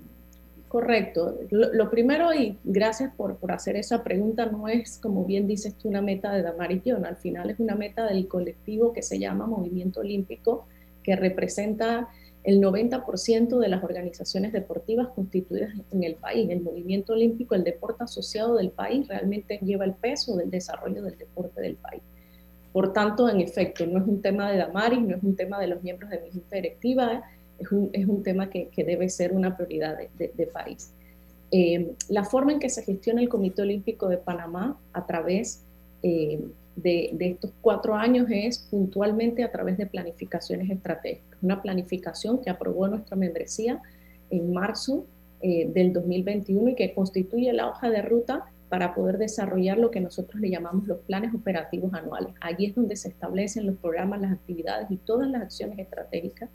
[0.68, 1.38] Correcto.
[1.50, 5.74] Lo, lo, primero, y gracias por, por hacer esa pregunta, no es, como bien dices
[5.74, 9.18] tú, una meta de Damaris John, al final es una meta del colectivo que se
[9.18, 10.66] llama Movimiento Olímpico,
[11.02, 12.08] que representa
[12.46, 16.48] el 90% de las organizaciones deportivas constituidas en el país.
[16.48, 21.18] El movimiento olímpico, el deporte asociado del país, realmente lleva el peso del desarrollo del
[21.18, 22.02] deporte del país.
[22.72, 25.66] Por tanto, en efecto, no es un tema de Damaris, no es un tema de
[25.66, 27.24] los miembros de mi junta directiva,
[27.58, 30.92] es un, es un tema que, que, debe ser una prioridad de, de, de país.
[31.50, 35.64] Eh, la forma en que se gestiona el Comité Olímpico de Panamá a través
[36.04, 36.40] eh,
[36.76, 41.38] de, estos cuatro años es puntualmente a través de planificaciones estratégicas.
[41.42, 43.80] Una planificación que aprobó nuestra membresía
[44.30, 45.06] en marzo
[45.40, 50.00] eh, del 2021 y que constituye la hoja de ruta para poder desarrollar lo que
[50.00, 52.34] nosotros le llamamos los planes operativos anuales.
[52.40, 56.50] Allí es donde se establecen los programas, las actividades y todas las acciones estratégicas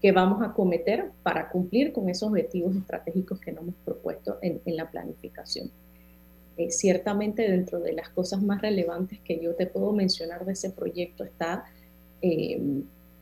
[0.00, 4.60] que vamos a cometer para cumplir con esos objetivos estratégicos que nos hemos propuesto en,
[4.66, 5.70] en la planificación.
[6.58, 10.70] Eh, ciertamente dentro de las cosas más relevantes que yo te puedo mencionar de ese
[10.70, 11.64] proyecto está
[12.22, 12.58] eh,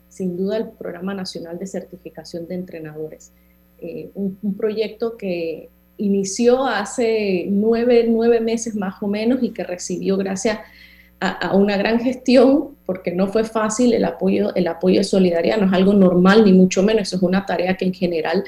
[0.08, 3.32] sin duda el Programa Nacional de Certificación de Entrenadores,
[3.80, 10.16] eh, un, proyecto que inició hace nueve, nueve meses más o menos y que recibió
[10.16, 10.60] gracias
[11.18, 15.66] a, una gran gestión, porque no fue fácil el apoyo, el apoyo de solidaridad, no
[15.66, 18.44] es algo normal ni mucho menos, eso es una tarea que en general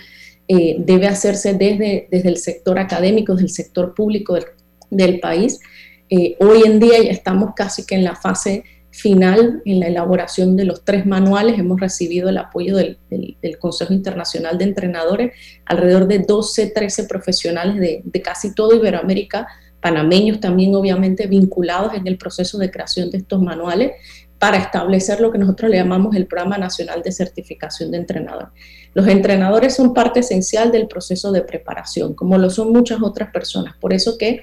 [0.46, 4.44] debe hacerse desde, desde el sector académico, desde el sector público, del,
[4.90, 5.61] del país.
[6.09, 8.64] Eh, hoy en día ya estamos casi que en la fase
[8.97, 11.59] final, en la elaboración de los tres manuales.
[11.59, 15.32] Hemos recibido el apoyo del, del, del Consejo Internacional de Entrenadores,
[15.66, 19.47] alrededor de 12, 13 profesionales de, de, casi toda Iberoamérica,
[19.80, 23.93] panameños también obviamente vinculados en el proceso de creación de estos manuales
[24.39, 28.49] para establecer lo que nosotros le llamamos el Programa Nacional de Certificación de Entrenadores.
[28.95, 33.76] Los entrenadores son parte esencial del proceso de preparación, como lo son muchas otras personas.
[33.78, 34.41] Por eso que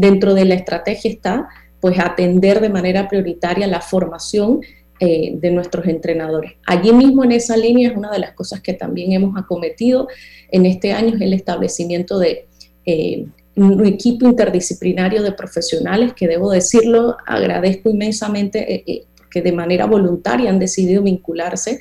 [0.00, 1.48] Dentro de la estrategia está
[1.78, 4.62] pues atender de manera prioritaria la formación
[4.98, 6.52] eh, de nuestros entrenadores.
[6.66, 10.08] Allí mismo en esa línea es una de las cosas que también hemos acometido
[10.50, 12.46] en este año, es el establecimiento de
[12.86, 13.26] eh,
[13.56, 20.48] un equipo interdisciplinario de profesionales que debo decirlo, agradezco inmensamente eh, que de manera voluntaria
[20.48, 21.78] han decidido vincularse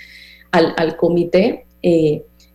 [0.51, 1.65] al, al comité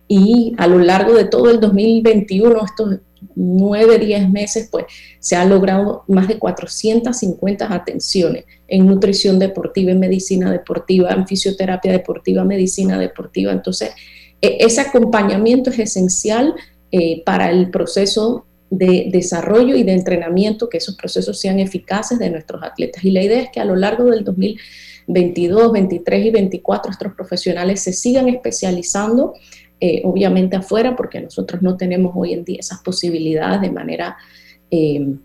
[0.07, 2.99] y a lo largo de todo el 2021, estos
[3.35, 4.85] nueve, diez meses, pues
[5.19, 11.91] se han logrado más de 450 atenciones en nutrición deportiva, en medicina deportiva, en fisioterapia
[11.91, 13.51] deportiva, medicina deportiva.
[13.51, 13.91] Entonces,
[14.41, 16.53] e, ese acompañamiento es esencial
[16.91, 22.29] eh, para el proceso de desarrollo y de entrenamiento, que esos procesos sean eficaces de
[22.29, 23.03] nuestros atletas.
[23.03, 27.81] Y la idea es que a lo largo del 2022, 23 y 24 estos profesionales
[27.81, 29.33] se sigan especializando
[29.81, 34.15] eh, obviamente afuera, porque nosotros no tenemos hoy en día esas posibilidades de manera
[34.71, 35.15] eh,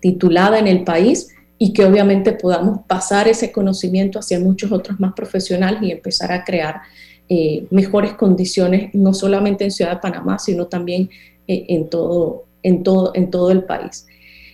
[0.00, 5.12] titulada en el país y que obviamente podamos pasar ese conocimiento hacia muchos otros más
[5.14, 6.80] profesionales y empezar a crear
[7.28, 11.08] eh, mejores condiciones, no solamente en Ciudad de Panamá, sino también
[11.46, 14.06] en, todo, en, todo, en todo el país.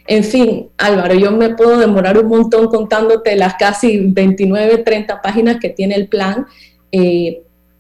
[0.07, 5.57] En fin, Álvaro, yo me puedo demorar un montón contándote las casi 29, 30 páginas
[5.59, 6.47] que tiene el plan,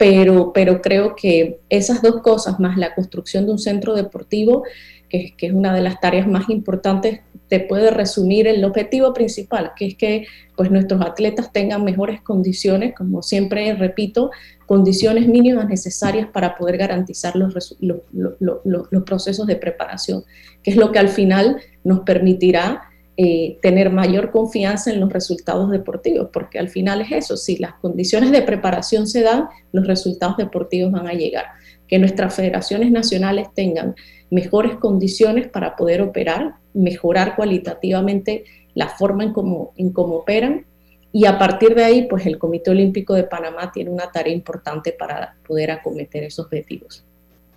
[0.02, 4.64] pero, pero creo que esas dos cosas, más la construcción de un centro deportivo,
[5.08, 9.74] que, que, es una de las tareas más importantes, te puede resumir el objetivo principal,
[9.76, 10.26] que es que
[10.56, 14.32] pues, nuestros atletas tengan mejores condiciones, como siempre repito,
[14.66, 20.24] condiciones mínimas necesarias para poder garantizar los, los, los, los procesos de preparación,
[20.64, 25.70] que es lo que al final nos permitirá eh, tener mayor confianza en los resultados
[25.70, 30.36] deportivos, porque al final es eso, si las condiciones de preparación se dan, los resultados
[30.36, 31.46] deportivos van a llegar.
[31.88, 33.94] Que nuestras federaciones nacionales tengan
[34.30, 38.44] mejores condiciones para poder operar, mejorar cualitativamente
[38.74, 40.64] la forma en cómo, en cómo operan
[41.12, 44.92] y a partir de ahí, pues el Comité Olímpico de Panamá tiene una tarea importante
[44.98, 47.04] para poder acometer esos objetivos.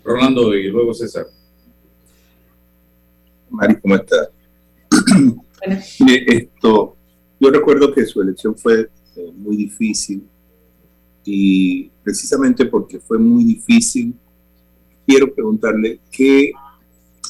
[0.04, 1.28] Rolando y luego César.
[3.50, 4.30] Mari, ¿cómo estás?
[6.28, 6.96] Esto,
[7.40, 10.28] yo recuerdo que su elección fue eh, muy difícil
[11.24, 14.14] y precisamente porque fue muy difícil,
[15.08, 16.52] quiero preguntarle qué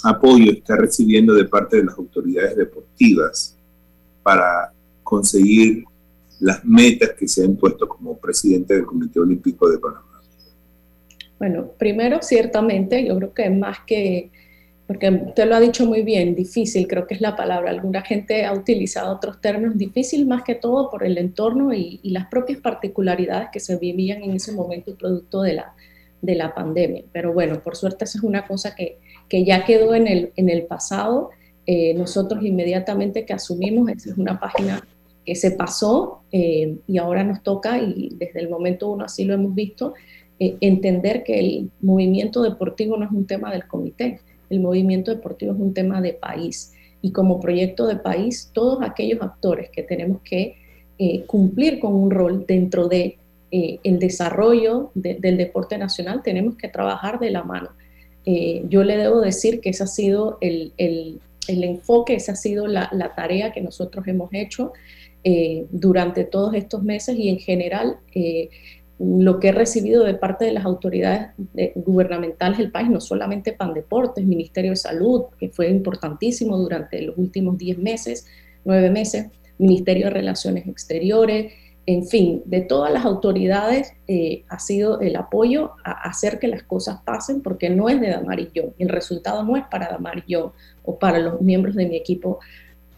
[0.03, 3.57] apoyo está recibiendo de parte de las autoridades deportivas
[4.21, 4.71] para
[5.03, 5.83] conseguir
[6.39, 10.21] las metas que se han puesto como presidente del Comité Olímpico de Panamá.
[11.39, 14.31] Bueno, primero, ciertamente, yo creo que más que
[14.87, 17.71] porque usted lo ha dicho muy bien, difícil creo que es la palabra.
[17.71, 22.27] Alguna gente ha utilizado otros términos, difícil más que todo por el entorno y, las
[22.27, 25.73] propias particularidades que se vivían en ese momento producto de la,
[26.21, 27.03] de la pandemia.
[27.11, 30.49] Pero bueno, por suerte esa es una cosa que, que ya quedó en el, en
[30.49, 31.31] el pasado.
[31.65, 34.85] Eh, nosotros inmediatamente que asumimos, esa es una página
[35.25, 39.33] que se pasó eh, y ahora nos toca, y desde el momento uno así lo
[39.33, 39.95] hemos visto,
[40.39, 44.19] eh, entender que el movimiento deportivo no es un tema del comité,
[44.55, 49.21] el movimiento deportivo es un tema de país y como proyecto de país, todos aquellos
[49.21, 50.55] actores que tenemos que
[50.97, 53.17] eh, cumplir con un rol dentro de
[53.51, 57.69] eh, el desarrollo del deporte nacional, tenemos que trabajar de la mano.
[58.25, 62.35] Eh, yo le debo decir que ese ha sido el, el, el enfoque, esa ha
[62.35, 64.73] sido la, la, tarea que nosotros hemos hecho
[65.71, 67.97] durante todos estos meses y en general
[68.97, 71.31] lo que he recibido de parte de las autoridades
[71.75, 77.57] gubernamentales del país, no solamente Pandeportes, Ministerio de Salud, que fue importantísimo durante los últimos
[77.57, 78.25] 10 meses,
[78.63, 79.27] 9 meses,
[79.57, 81.53] Ministerio de Relaciones Exteriores,
[81.87, 86.63] en fin, de todas las autoridades eh, ha sido el apoyo a hacer que las
[86.63, 91.19] cosas pasen, porque no es de Damarillo, el resultado no es para Damarillo o para
[91.19, 92.39] los miembros de mi equipo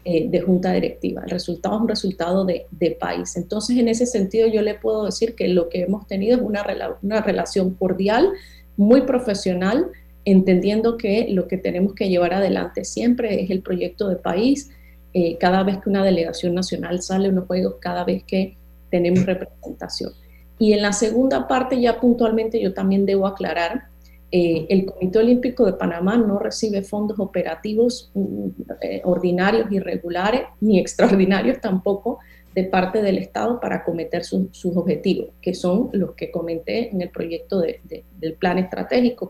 [0.09, 1.23] eh, de junta directiva.
[1.25, 3.35] El resultado es un resultado de, país.
[3.35, 6.63] Entonces, en ese sentido, yo le puedo decir que lo que hemos tenido es una,
[7.01, 8.31] una relación cordial,
[8.77, 9.87] muy profesional,
[10.23, 14.69] entendiendo que lo que tenemos que llevar adelante siempre es el proyecto de país.
[15.13, 18.55] Eh, cada vez que una delegación nacional sale a unos juegos, cada vez que
[18.89, 20.13] tenemos representación.
[20.57, 23.87] Y en la segunda parte, ya puntualmente, yo también debo aclarar
[24.29, 28.47] eh, el Comité Olímpico de Panamá no recibe fondos operativos mm,
[28.81, 32.19] eh, ordinarios y regulares, ni extraordinarios tampoco,
[32.53, 37.09] de parte del Estado para acometer sus objetivos, que son los que comenté en el
[37.11, 39.29] proyecto del plan estratégico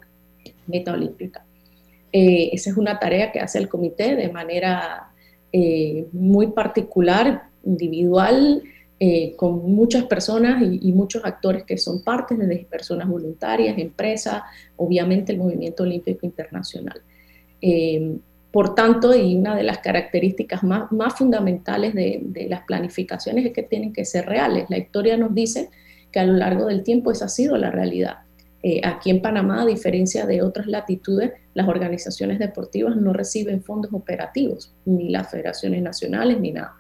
[0.66, 1.46] Meta Olímpica.
[2.14, 5.12] Eh, esa es una tarea que hace el comité de manera
[6.14, 8.64] muy particular, individual,
[9.00, 14.42] eh, con muchas personas y, muchos actores que son partes, desde personas voluntarias, empresas,
[14.76, 17.02] obviamente el movimiento olímpico internacional.
[17.62, 18.18] Eh,
[18.52, 23.54] por tanto, y una de las características más, más fundamentales de, de, las planificaciones es
[23.54, 24.66] que tienen que ser reales.
[24.70, 25.70] La historia nos dice
[26.12, 28.20] que a lo largo del tiempo esa ha sido la realidad.
[28.64, 33.94] Eh, aquí en Panamá, a diferencia de otras latitudes, las organizaciones deportivas no reciben fondos
[33.94, 36.74] operativos, ni las federaciones nacionales, ni nada.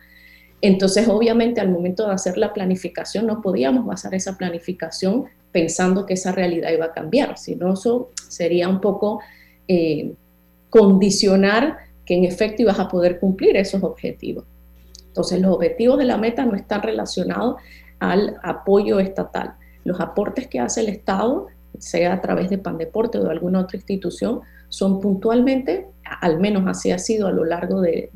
[0.62, 6.16] Entonces, obviamente, al momento de hacer la planificación, no podíamos basar esa planificación pensando que
[6.16, 9.22] esa realidad iba a cambiar, sino eso sería un poco
[9.68, 10.14] eh,
[10.70, 14.45] condicionar que en efecto ibas a poder cumplir esos objetivos.
[15.08, 17.55] Entonces, los objetivos de la meta no están relacionados
[17.99, 19.55] al apoyo estatal.
[19.84, 21.47] Los aportes que hace el Estado,
[21.80, 25.88] sea a través de Pandeporte o de alguna otra institución, son puntualmente,
[26.22, 28.12] al menos así ha sido a lo largo de,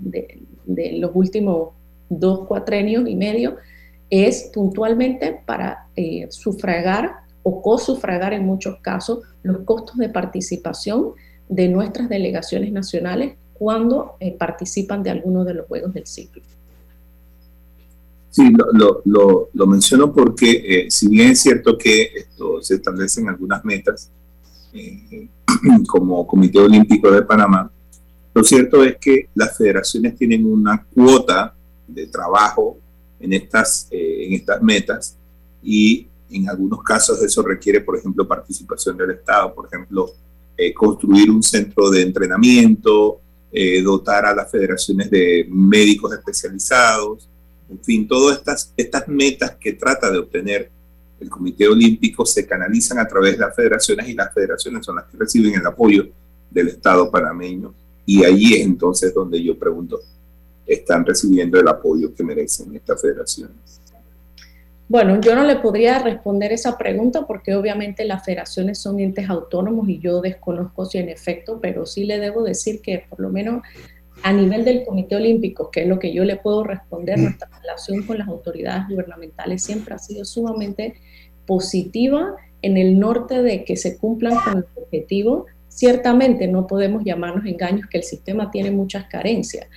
[0.66, 1.70] los últimos
[2.12, 3.56] dos cuatrenios y medio,
[4.10, 11.14] es puntualmente para eh, sufragar o cosufragar en muchos casos los costos de participación
[11.48, 16.42] de nuestras delegaciones nacionales cuando eh, participan de alguno de los juegos del ciclo.
[18.30, 18.52] Sí,
[19.04, 24.10] lo, menciono porque eh, si bien es cierto que esto se establecen algunas metas
[25.88, 27.70] como Comité Olímpico de Panamá,
[28.34, 31.54] lo cierto es que las federaciones tienen una cuota
[31.94, 32.78] de trabajo
[33.20, 35.16] en estas, en estas metas
[35.64, 40.12] y en algunos casos eso requiere, por ejemplo, participación del Estado, por ejemplo,
[40.58, 43.20] eh, construir un centro de entrenamiento,
[43.52, 47.28] eh, dotar a las federaciones de médicos especializados,
[47.70, 50.70] en fin, todas estas, estas metas que trata de obtener
[51.20, 55.06] el Comité Olímpico se canalizan a través de las federaciones y las federaciones son las
[55.06, 56.08] que reciben el apoyo
[56.50, 57.74] del Estado panameño.
[58.06, 60.02] Y ahí es entonces donde yo pregunto,
[60.74, 63.82] ¿están recibiendo el apoyo que merecen estas federaciones?
[64.88, 69.88] Bueno, yo no le podría responder esa pregunta porque obviamente las federaciones son entes autónomos
[69.88, 73.62] y yo desconozco si en efecto, pero sí le debo decir que por lo menos
[74.22, 77.24] a nivel del Comité Olímpico, que es lo que yo le puedo responder, mm.
[77.24, 80.96] nuestra relación con las autoridades gubernamentales siempre ha sido sumamente
[81.46, 85.46] positiva en el norte de que se cumplan con el objetivo.
[85.70, 89.68] Ciertamente no podemos llamarnos engaños que el sistema tiene muchas carencias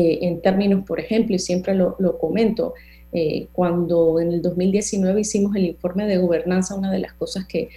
[0.00, 2.74] eh, en términos, por ejemplo, y siempre lo, lo comento,
[3.10, 7.68] eh, cuando en el 2019 hicimos el informe de gobernanza, una de las cosas que,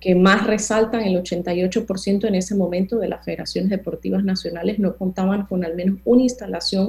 [0.00, 5.46] que más resaltan, el 88% en ese momento de las federaciones deportivas nacionales no contaban
[5.46, 6.88] con al menos una instalación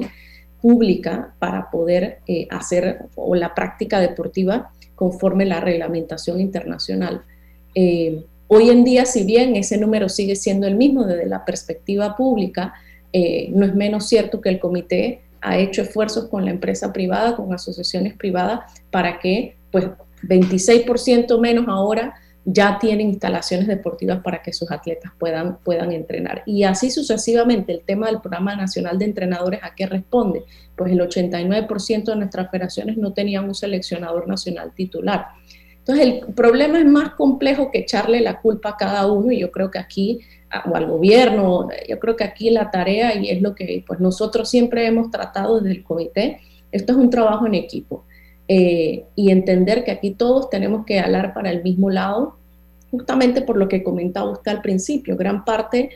[0.60, 7.22] pública para poder eh, hacer o la práctica deportiva conforme la reglamentación internacional.
[7.76, 12.16] Eh, hoy en día, si bien ese número sigue siendo el mismo desde la perspectiva
[12.16, 12.74] pública,
[13.12, 17.52] no es menos cierto que el comité ha hecho esfuerzos con la empresa privada, con
[17.52, 19.86] asociaciones privadas, para que pues
[20.22, 26.42] 26% menos ahora ya tienen instalaciones deportivas para que sus atletas puedan, puedan entrenar.
[26.46, 30.44] Y así sucesivamente, el tema del Programa Nacional de Entrenadores, ¿a qué responde?
[30.76, 35.26] Pues el 89% de nuestras federaciones no tenían un seleccionador nacional titular.
[35.78, 39.50] Entonces, el problema es más complejo que echarle la culpa a cada uno y yo
[39.50, 40.20] creo que aquí
[40.70, 41.68] o al gobierno.
[41.88, 45.60] Yo creo que aquí la tarea, y es lo que pues, nosotros siempre hemos tratado
[45.60, 46.40] desde el comité,
[46.72, 48.04] esto es un trabajo en equipo.
[48.48, 52.36] Eh, y entender que aquí todos tenemos que hablar para el mismo lado,
[52.90, 55.90] justamente por lo que comentaba usted al principio, gran parte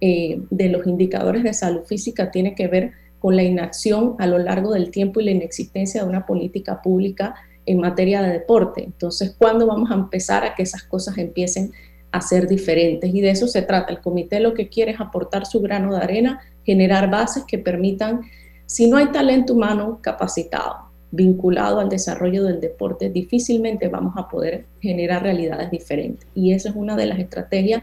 [0.00, 4.38] eh, de los indicadores de salud física tiene que ver con la inacción a lo
[4.38, 7.34] largo del tiempo y la inexistencia de una política pública
[7.66, 8.82] en materia de deporte.
[8.82, 11.72] Entonces, ¿cuándo vamos a empezar a que esas cosas empiecen
[12.12, 13.14] a ser diferentes.
[13.14, 13.92] Y de eso se trata.
[13.92, 18.22] El comité lo que quiere es aportar su grano de arena, generar bases que permitan,
[18.66, 24.66] si no hay talento humano capacitado, vinculado al desarrollo del deporte, difícilmente vamos a poder
[24.80, 26.28] generar realidades diferentes.
[26.34, 27.82] Y esa es una de las estrategias,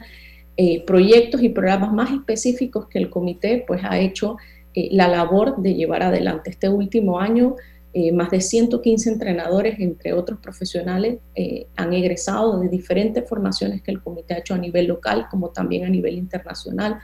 [0.56, 4.38] eh, proyectos y programas más específicos que el comité pues, ha hecho
[4.74, 6.50] eh, la labor de llevar adelante.
[6.50, 7.56] Este último año
[8.00, 13.90] eh, más de 115 entrenadores, entre otros profesionales, eh, han egresado de diferentes formaciones que
[13.90, 17.00] el comité ha hecho a nivel local como también a nivel internacional.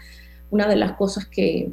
[0.51, 1.71] Una de las cosas que,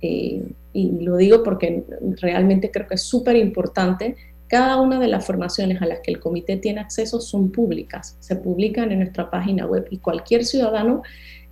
[0.00, 1.82] eh, y lo digo porque
[2.20, 4.14] realmente creo que es súper importante,
[4.46, 8.36] cada una de las formaciones a las que el comité tiene acceso son públicas, se
[8.36, 11.02] publican en nuestra página web y cualquier ciudadano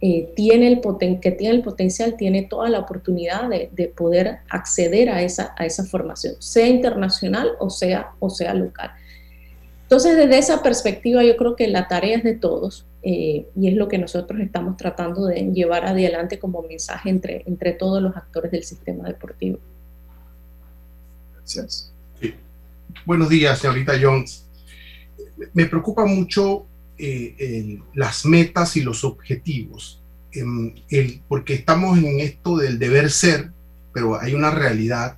[0.00, 5.10] eh, tiene el poten que tiene el potencial, tiene toda la oportunidad de, poder acceder
[5.10, 8.92] a esa, a esa formación, sea internacional o sea, o sea local.
[9.82, 13.74] Entonces, desde esa perspectiva, yo creo que la tarea es de todos eh, y es
[13.74, 18.52] lo que nosotros estamos tratando de llevar adelante como mensaje entre, entre todos los actores
[18.52, 19.58] del sistema deportivo.
[21.36, 21.92] Gracias.
[23.04, 24.46] Buenos días, señorita Jones.
[25.54, 26.66] Me preocupa mucho
[26.98, 30.02] eh, las metas y los objetivos.
[30.32, 30.74] em,
[31.26, 33.50] porque estamos en esto del deber ser,
[33.92, 35.16] pero hay una realidad.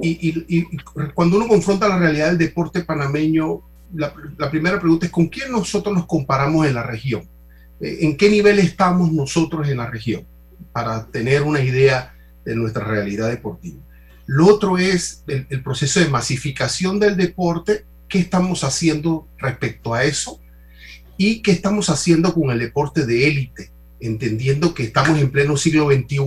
[0.00, 0.66] Y,
[1.14, 3.62] cuando uno confronta la realidad del deporte panameño,
[3.94, 4.12] la,
[4.50, 7.22] primera pregunta es con quién nosotros nos comparamos en la región.
[7.80, 10.26] Eh, ¿En qué nivel estamos nosotros en la región?
[10.72, 13.80] Para tener una idea de nuestra realidad deportiva.
[14.26, 17.84] Lo otro es el proceso de masificación del deporte.
[18.08, 20.40] ¿Qué estamos haciendo respecto a eso?
[21.24, 23.70] ¿Y qué estamos haciendo con el deporte de élite?
[24.00, 26.18] Entendiendo que estamos en pleno siglo XXI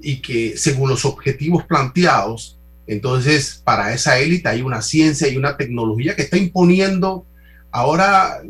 [0.00, 2.58] y que según los objetivos planteados,
[2.88, 7.24] entonces para esa élite hay una ciencia y una tecnología que está imponiendo
[7.70, 8.42] ahora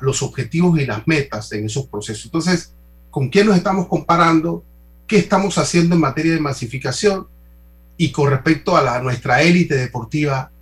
[0.00, 2.26] los objetivos y las metas en esos procesos.
[2.26, 2.72] Entonces,
[3.10, 4.64] ¿con quién nos estamos comparando?
[5.08, 7.26] ¿Qué estamos haciendo en materia de masificación?
[7.96, 10.52] Y con respecto a la, nuestra élite deportiva,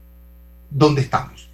[0.70, 1.49] ¿dónde estamos?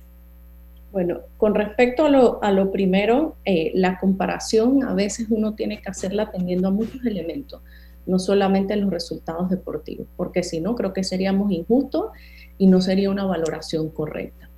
[0.96, 5.82] Bueno, con respecto a lo, a lo primero, eh, la comparación a veces uno tiene
[5.82, 7.60] que hacerla atendiendo a muchos elementos,
[8.06, 12.12] no solamente los resultados deportivos, porque si no, creo que seríamos injustos
[12.56, 14.48] y no sería una valoración correcta.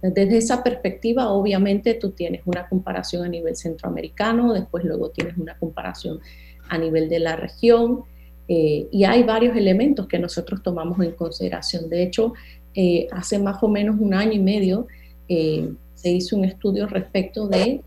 [0.00, 5.58] Desde esa perspectiva, obviamente, tú tienes una comparación a nivel centroamericano, después luego tienes una
[5.58, 6.20] comparación
[6.68, 8.04] a nivel de la región,
[8.46, 11.90] eh, y hay varios elementos que nosotros tomamos en consideración.
[11.90, 12.34] De hecho,
[12.72, 14.86] eh, hace más o menos un año y medio
[15.28, 15.68] eh,
[16.00, 17.82] se hizo un estudio respecto de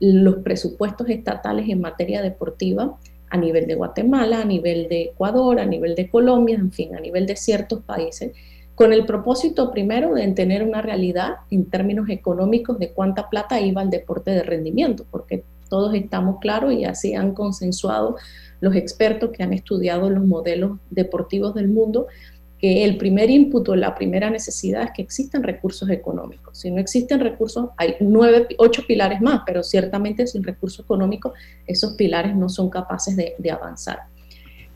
[0.00, 2.98] los presupuestos estatales en materia deportiva
[3.30, 7.00] a nivel de Guatemala, a nivel de Ecuador, a nivel de Colombia, en fin, a
[7.00, 8.32] nivel de ciertos países
[8.78, 13.80] con el propósito primero de tener una realidad en términos económicos de cuánta plata iba
[13.80, 18.14] al deporte de rendimiento, porque todos estamos claros y así han consensuado
[18.60, 22.06] los expertos que han estudiado los modelos deportivos del mundo,
[22.58, 26.58] que el primer input o la primera necesidad es que existen recursos económicos.
[26.58, 31.32] Si no existen recursos, hay nueve, ocho pilares más, pero ciertamente sin recursos económicos
[31.66, 34.00] esos pilares no son capaces de, de avanzar.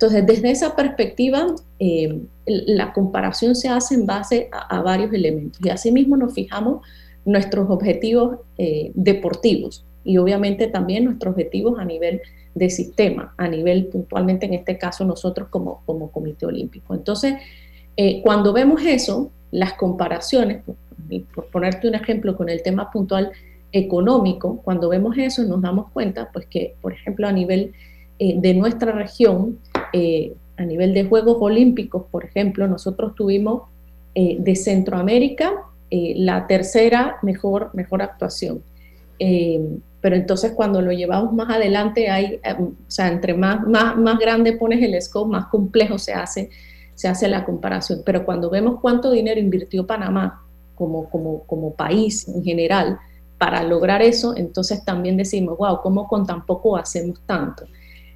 [0.02, 1.46] Entonces, desde esa perspectiva,
[1.78, 6.84] eh, la comparación se hace en base a, varios elementos y asimismo nos fijamos
[7.24, 12.20] nuestros objetivos eh, deportivos y obviamente también nuestros objetivos a nivel
[12.52, 16.94] de sistema, a nivel puntualmente en este caso nosotros como, como Comité Olímpico.
[16.94, 17.34] Entonces,
[17.96, 20.62] eh, cuando vemos eso, las comparaciones,
[21.34, 23.32] por, ponerte un ejemplo con el tema puntual
[23.72, 27.72] económico, cuando vemos eso nos damos cuenta pues que, por ejemplo, a nivel
[28.18, 29.58] de nuestra región,
[29.92, 33.62] eh, a nivel de Juegos Olímpicos, por ejemplo, nosotros tuvimos
[34.14, 35.52] eh, de Centroamérica
[35.90, 38.62] eh, la tercera mejor, mejor actuación.
[40.00, 44.52] pero entonces cuando lo llevamos más adelante, hay, o sea, entre más, más, más grande
[44.52, 46.50] pones el scope, más complejo se hace,
[47.02, 48.02] se hace la comparación.
[48.06, 50.40] Pero cuando vemos cuánto dinero invirtió Panamá
[50.76, 52.96] como, como, como país en general
[53.38, 57.64] para lograr eso, entonces también decimos, wow, ¿cómo con tan poco hacemos tanto?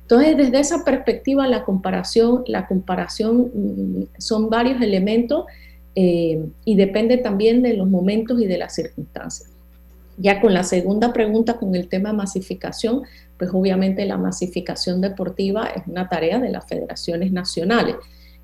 [0.03, 5.47] Entonces, desde esa perspectiva, la comparación, la comparación mm, son varios elementos
[5.97, 9.51] eh, y depende también de los momentos y de las circunstancias.
[10.17, 13.03] Ya con la segunda pregunta, con el tema masificación,
[13.37, 17.97] pues obviamente la masificación deportiva es una tarea de las federaciones nacionales,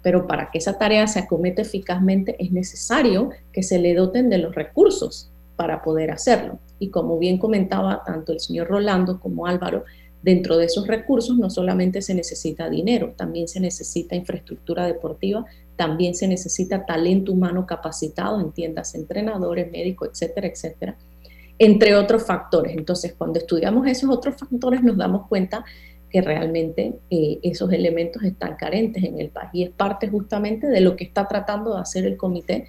[0.03, 4.39] pero para que esa tarea se acometa eficazmente es necesario que se le doten de
[4.39, 6.59] los recursos para poder hacerlo.
[6.79, 9.85] Y como bien comentaba tanto el señor Rolando como Álvaro,
[10.23, 15.45] Dentro de esos recursos no solamente se necesita dinero, también se necesita infraestructura deportiva,
[15.75, 20.97] también se necesita talento humano capacitado, en tiendas, entrenadores, médicos, etcétera, etcétera,
[21.59, 22.77] entre otros factores.
[22.77, 25.65] Entonces, cuando estudiamos esos otros factores nos damos cuenta
[26.13, 30.81] que realmente eh, esos elementos están carentes en el país y es parte justamente de
[30.81, 32.67] lo que está tratando de hacer el comité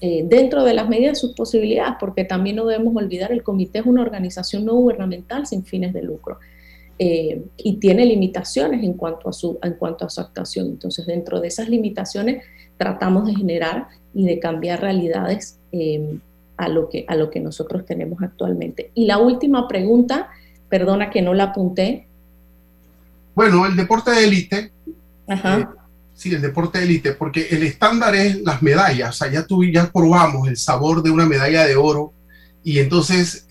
[0.00, 3.78] eh, dentro de las medidas de sus posibilidades, porque también no debemos olvidar, el comité
[3.78, 6.38] es una organización no gubernamental sin fines de lucro.
[6.98, 10.68] Eh, y tiene limitaciones en cuanto, a su, en cuanto a su actuación.
[10.68, 12.42] Entonces, dentro de esas limitaciones,
[12.78, 16.18] tratamos de generar y de cambiar realidades eh,
[16.56, 18.90] a, lo que, a lo que nosotros tenemos actualmente.
[18.94, 20.28] Y la última pregunta,
[20.68, 22.06] perdona que no la apunté.
[23.36, 24.72] Bueno, el deporte de élite.
[25.28, 25.60] Ajá.
[25.60, 25.66] Eh,
[26.14, 29.10] sí, el deporte de élite, porque el estándar es las medallas.
[29.10, 32.12] O sea, ya, tú, ya probamos el sabor de una medalla de oro
[32.64, 33.46] y entonces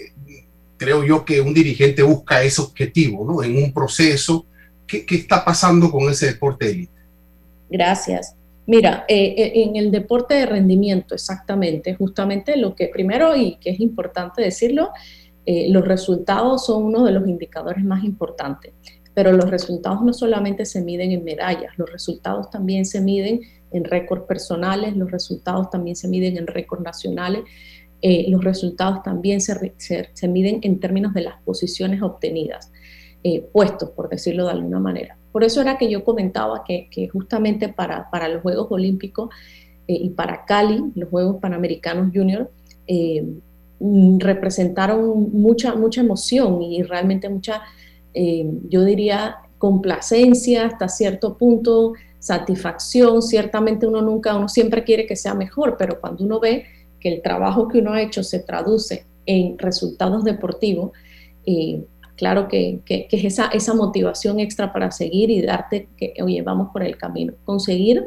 [0.78, 3.44] creo yo que un dirigente busca ese objetivo, ¿no?
[3.44, 4.46] En un proceso.
[4.86, 6.94] ¿Qué, está pasando con ese deporte élite?
[7.70, 8.36] Gracias.
[8.68, 13.72] Mira, eh, eh, en el deporte de rendimiento, exactamente, justamente lo que primero, y que
[13.72, 14.90] es importante decirlo,
[15.46, 18.74] eh, los resultados son uno de los indicadores más importantes,
[19.16, 23.42] pero los resultados no solamente se miden en medallas, los resultados también se miden
[23.72, 27.42] en récords personales, los resultados también se miden en récords nacionales,
[28.04, 29.74] eh, los resultados también se,
[30.14, 32.72] se, miden en términos de las posiciones obtenidas.
[33.28, 35.18] eh, puestos, por decirlo de alguna manera.
[35.32, 39.30] Por eso era que yo comentaba que, justamente para, para, los Juegos Olímpicos
[39.88, 42.52] eh, y para Cali, los Juegos Panamericanos Junior,
[42.86, 43.26] eh,
[43.80, 47.64] mm, representaron mucha, mucha emoción y realmente mucha,
[48.70, 53.22] yo diría, complacencia hasta cierto punto, satisfacción.
[53.22, 56.66] Ciertamente uno nunca, uno siempre quiere que sea mejor, pero cuando uno ve
[57.00, 60.92] que el trabajo que uno ha hecho se traduce en resultados deportivos,
[62.16, 66.84] claro que, es esa, esa motivación extra para seguir y darte que, oye, vamos por
[66.84, 67.34] el camino.
[67.44, 68.04] Conseguir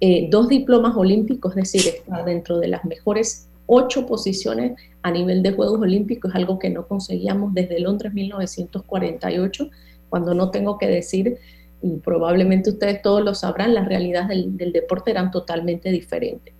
[0.00, 5.42] eh, dos diplomas olímpicos, es decir, estar dentro de las mejores ocho posiciones a nivel
[5.42, 9.70] de Juegos Olímpicos, es algo que no conseguíamos desde Londres 1948,
[10.08, 11.38] cuando no tengo que decir,
[11.82, 16.54] y probablemente ustedes todos lo sabrán, las realidades del, del deporte eran totalmente diferentes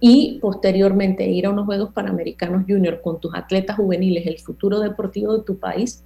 [0.00, 5.36] y posteriormente ir a unos Juegos Panamericanos Junior con tus atletas juveniles, el futuro deportivo
[5.36, 6.04] de tu país,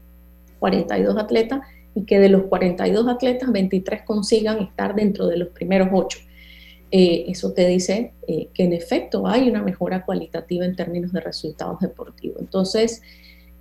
[0.59, 1.61] 42 atletas
[1.95, 6.19] y que de los 42 atletas, 23 consigan estar dentro de los primeros 8.
[6.93, 11.21] Eh, eso te dice eh, que en efecto hay una mejora cualitativa en términos de
[11.21, 12.41] resultados deportivos.
[12.41, 13.01] Entonces,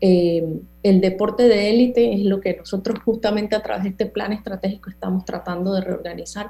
[0.02, 4.34] eh, el deporte de élite es lo que nosotros justamente a través de este plan
[4.34, 6.48] estratégico estamos tratando de reorganizar,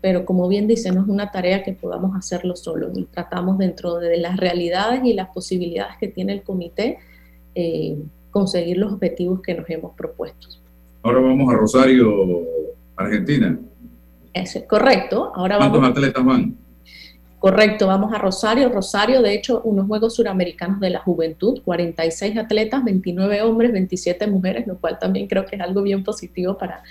[0.00, 3.96] pero como bien dice, no es una tarea que podamos hacerlo solos y tratamos dentro
[3.96, 6.96] de las realidades y las posibilidades que tiene el comité
[8.30, 10.48] conseguir los objetivos que nos hemos propuesto.
[11.02, 12.42] Ahora vamos a Rosario,
[12.96, 13.58] Argentina.
[14.34, 15.32] Eso es correcto.
[15.34, 16.56] Ahora ¿Cuántos atletas van?
[17.38, 18.68] Correcto, vamos a Rosario.
[18.68, 24.66] Rosario, de hecho, unos Juegos Suramericanos de la Juventud, 46 atletas, 29 hombres, 27 mujeres,
[24.66, 26.82] lo cual también creo que es algo bien positivo para,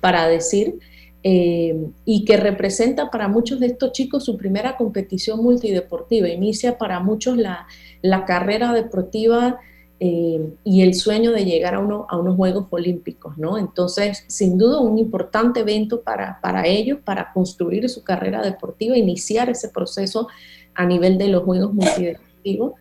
[0.00, 0.78] para decir.
[1.24, 6.28] Eh, y que representa para muchos de estos chicos su primera competición multideportiva.
[6.28, 7.66] Inicia para muchos la,
[8.02, 9.58] la carrera deportiva
[10.00, 13.58] eh, y el sueño de llegar a, uno, a unos Juegos Olímpicos, ¿no?
[13.58, 19.50] Entonces, sin duda, un importante evento para, para ellos, para construir su carrera deportiva, iniciar
[19.50, 20.28] ese proceso
[20.74, 22.74] a nivel de los Juegos Multideportivos.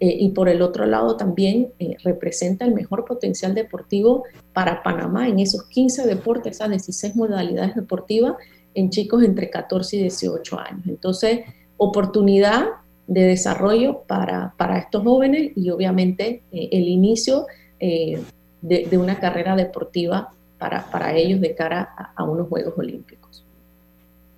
[0.00, 5.28] Eh, y por el otro lado también eh, representa el mejor potencial deportivo para Panamá
[5.28, 8.34] en esos 15 deportes, esas 16 modalidades deportivas
[8.74, 10.86] en chicos entre 14 y 18 años.
[10.88, 11.40] Entonces,
[11.76, 12.64] oportunidad
[13.12, 17.46] de desarrollo para, para estos jóvenes y obviamente eh, el inicio
[17.78, 18.22] eh,
[18.62, 23.44] de, una carrera deportiva para, para ellos de cara a, unos Juegos Olímpicos.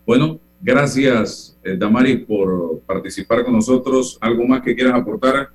[0.05, 4.19] Bueno, gracias eh, Damaris por participar con nosotros.
[4.21, 5.51] ¿Algo más que quieras aportar?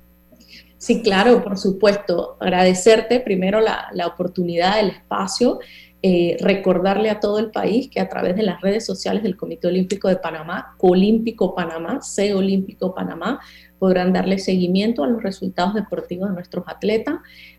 [0.80, 2.38] Sí, claro, por supuesto.
[2.40, 5.60] Agradecerte primero la, la oportunidad, el espacio
[6.02, 9.68] eh, recordarle a todo el país que a través de las redes sociales del Comité
[9.68, 13.38] Olímpico de Panamá, Olímpico Panamá, C Olímpico Panamá,
[13.78, 17.16] podrán darle seguimiento a los resultados deportivos de nuestros atletas.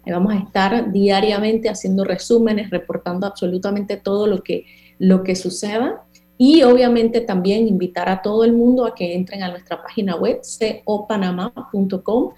[0.08, 4.66] vamos a estar diariamente haciendo resúmenes, reportando absolutamente todo lo que,
[4.98, 6.02] lo que suceda.
[6.40, 10.42] Y obviamente también invitar a todo el mundo a que entren a nuestra página web
[10.84, 12.32] copanamá.com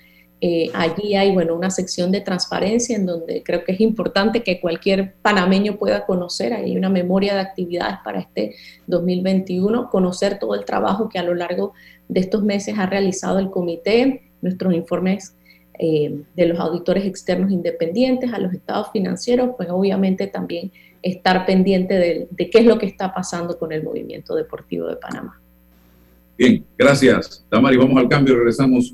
[0.45, 4.59] eh, allí hay, bueno, una sección de transparencia en donde creo que es importante que
[4.59, 8.53] cualquier panameño pueda conocer, hay una memoria de actividades para este
[8.87, 11.71] 2021, conocer todo el trabajo que a lo largo
[12.09, 15.33] de estos meses ha realizado el comité, nuestros informes
[15.79, 21.93] eh, de los auditores externos independientes, a los estados financieros, pues obviamente también estar pendiente
[21.93, 25.39] de, de qué es lo que está pasando con el movimiento deportivo de Panamá.
[26.37, 27.45] Bien, gracias.
[27.49, 28.93] Damari, vamos al cambio, regresamos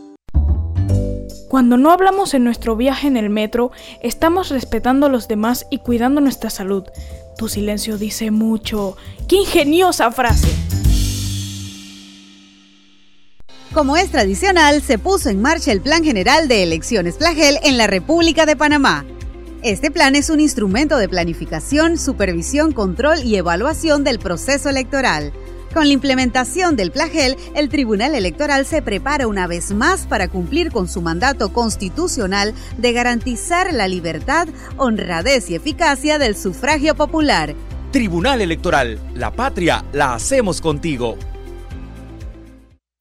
[1.51, 5.79] Cuando no hablamos en nuestro viaje en el metro, estamos respetando a los demás y
[5.79, 6.85] cuidando nuestra salud.
[7.37, 8.95] Tu silencio dice mucho.
[9.27, 10.47] ¡Qué ingeniosa frase!
[13.73, 17.87] Como es tradicional, se puso en marcha el Plan General de Elecciones Plagel en la
[17.87, 19.05] República de Panamá.
[19.61, 25.33] Este plan es un instrumento de planificación, supervisión, control y evaluación del proceso electoral
[25.73, 30.69] Con la implementación del plagel, el Tribunal Electoral se prepara una vez más para cumplir
[30.69, 37.55] con su mandato constitucional de garantizar la libertad, honradez y eficacia del sufragio popular.
[37.91, 41.17] Tribunal Electoral, la patria la hacemos contigo.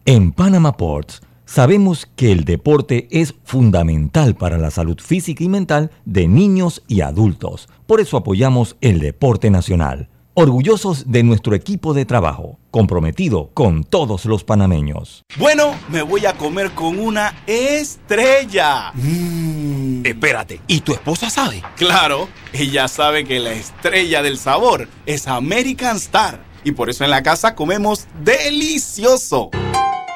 [0.05, 5.91] En Panama Ports sabemos que el deporte es fundamental para la salud física y mental
[6.05, 7.69] de niños y adultos.
[7.89, 10.10] Por eso apoyamos el deporte nacional.
[10.35, 15.25] Orgullosos de nuestro equipo de trabajo, comprometido con todos los panameños.
[15.37, 18.93] Bueno, me voy a comer con una estrella.
[18.95, 20.07] Mm.
[20.07, 21.65] Espérate, ¿y tu esposa sabe?
[21.77, 26.45] Claro, ella sabe que la estrella del sabor es American Star.
[26.63, 29.51] Y por eso en la casa comemos delicioso.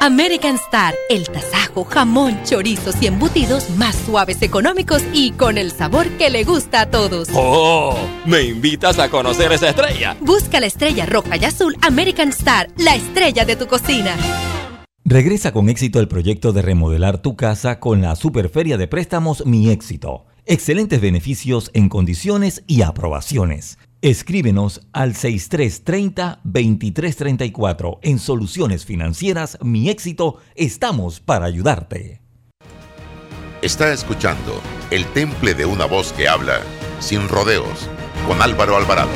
[0.01, 6.09] American Star, el tasajo, jamón, chorizos y embutidos más suaves, económicos y con el sabor
[6.19, 7.29] que le gusta a todos.
[7.33, 7.97] ¡Oh!
[8.27, 10.17] ¿Me invitas a conocer esa estrella?
[10.21, 14.17] Busca la estrella roja y azul American Star, la estrella de tu cocina.
[15.05, 19.71] Regresa con éxito el proyecto de remodelar tu casa con la Superferia de Préstamos Mi
[19.71, 20.25] Éxito.
[20.47, 23.79] Excelentes beneficios en condiciones y aprobaciones.
[24.05, 27.99] Escríbenos al 6330-2334.
[28.03, 32.21] En Soluciones Financieras Mi Éxito estamos para ayudarte.
[33.63, 36.61] Está escuchando El Temple de una voz que habla
[37.01, 37.89] sin rodeos
[38.29, 39.09] con Álvaro Alvarado.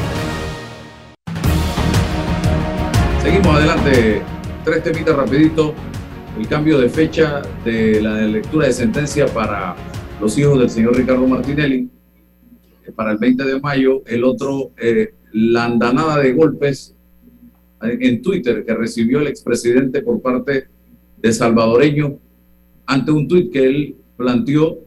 [3.22, 4.22] Seguimos adelante.
[4.64, 5.74] Tres temitas rapidito.
[6.38, 9.76] El cambio de fecha de la lectura de sentencia para
[10.18, 11.90] los hijos del señor Ricardo Martinelli
[12.92, 14.02] para el 20 de mayo.
[14.06, 16.94] El otro, eh, la andanada de golpes
[17.82, 20.68] eh, en Twitter que recibió el expresidente por parte
[21.16, 22.18] de salvadoreño
[22.86, 24.78] ante un tuit que él planteó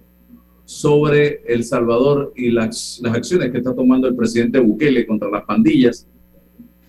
[0.65, 5.43] sobre El Salvador y las, las acciones que está tomando el presidente Bukele contra las
[5.43, 6.07] pandillas.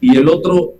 [0.00, 0.74] Y el otro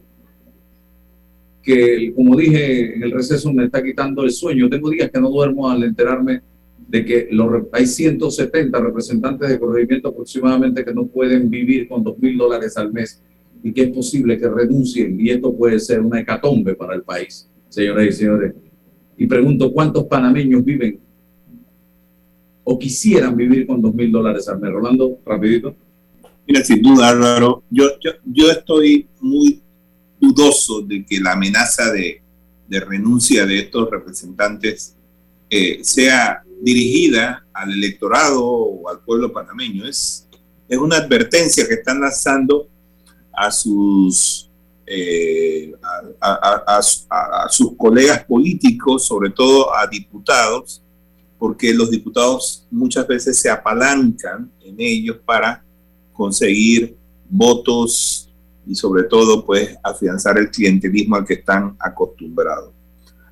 [1.62, 4.68] que, como dije en el receso, me está quitando el sueño.
[4.68, 6.43] Tengo días que no duermo al enterarme
[6.93, 12.18] de que los, hay 170 representantes de corregimiento aproximadamente que no pueden vivir con 2
[12.18, 13.22] mil dólares al mes
[13.62, 17.49] y que es posible que renuncien y esto puede ser una hecatombe para el país,
[17.70, 18.55] señoras y señores.
[19.16, 21.01] Y pregunto, ¿cuántos panameños viven
[22.62, 24.70] o quisieran vivir con 2 mil dólares al mes?
[24.70, 25.74] Rolando, rapidito.
[26.47, 29.62] Mira, sin duda, Álvaro, yo, yo, yo estoy muy
[30.20, 32.20] dudoso de que la amenaza de,
[32.68, 34.95] de renuncia de estos representantes
[35.83, 39.87] sea dirigida al electorado o al pueblo panameño.
[39.87, 40.29] Es,
[40.69, 42.69] es una advertencia que están lanzando
[43.33, 44.51] a sus,
[44.87, 45.73] eh,
[46.21, 50.83] a, sus colegas políticos, sobre todo a diputados,
[51.39, 55.65] porque los diputados muchas veces se apalancan en ellos para
[56.13, 56.97] conseguir
[57.29, 58.33] votos
[58.65, 62.73] y sobre todo pues afianzar el clientelismo al que están acostumbrados.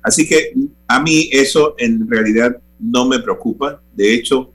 [0.03, 0.53] Así que
[0.87, 3.81] a mí eso en realidad no me preocupa.
[3.93, 4.51] De hecho,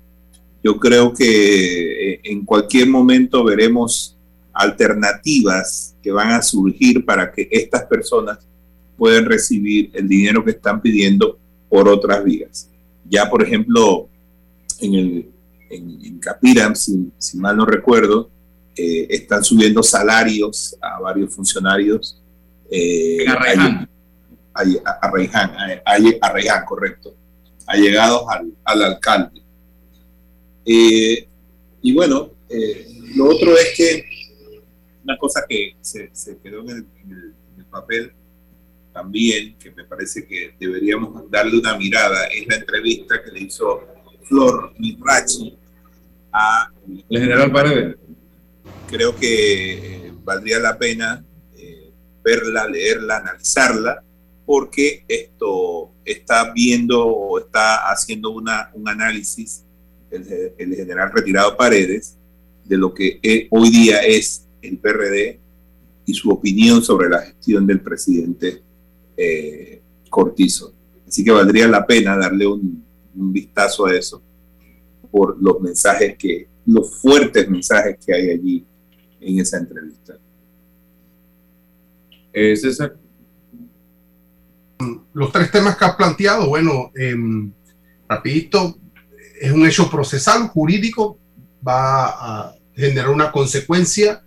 [0.63, 4.17] yo creo que eh, en cualquier momento veremos
[4.53, 8.39] alternativas que van a surgir para que estas personas
[8.97, 11.39] puedan recibir el dinero que están pidiendo
[11.69, 12.69] por otras vías.
[13.09, 14.09] Ya, por ejemplo,
[14.81, 15.31] en, el,
[15.71, 18.31] en, en Capiram, si, si mal no recuerdo,
[18.77, 22.23] eh, están subiendo salarios a varios funcionarios.
[22.71, 23.89] Eh, en Arraiján.
[24.57, 25.51] A, Arraiján,
[25.85, 27.15] a, Arraiján, correcto.
[27.67, 29.43] Allegados al, al alcalde.
[30.65, 31.29] Eh,
[31.83, 34.05] y bueno, eh, lo otro es que
[35.05, 38.13] una cosa que se, se quedó en el, en, el, en el, papel
[38.93, 43.87] también, que me parece que deberíamos darle una mirada, es la entrevista que le hizo
[44.25, 45.57] Flor Mirachi
[46.33, 46.71] a
[47.09, 47.97] el general Paredes
[48.87, 51.25] creo que eh, valdría la pena
[51.57, 51.93] eh,
[52.23, 54.03] verla, leerla, analizarla,
[54.47, 59.65] porque esto está viendo o está haciendo una, un análisis
[60.11, 62.17] el, general retirado Paredes
[62.65, 65.41] de lo que es, hoy día es el PRD
[66.07, 68.63] y su opinión sobre la gestión del presidente
[69.17, 70.73] eh, Cortizo.
[71.07, 72.85] Así que valdría la pena darle un,
[73.17, 74.23] un vistazo a eso
[75.11, 78.65] por los mensajes que, los fuertes mensajes que hay allí
[79.21, 80.19] en esa entrevista.
[82.33, 82.97] Eh, César.
[85.13, 87.17] Los tres temas que has planteado, bueno, eh,
[88.09, 88.77] rapidito,
[89.41, 91.19] es un hecho procesal, jurídico,
[91.67, 94.23] va a generar una consecuencia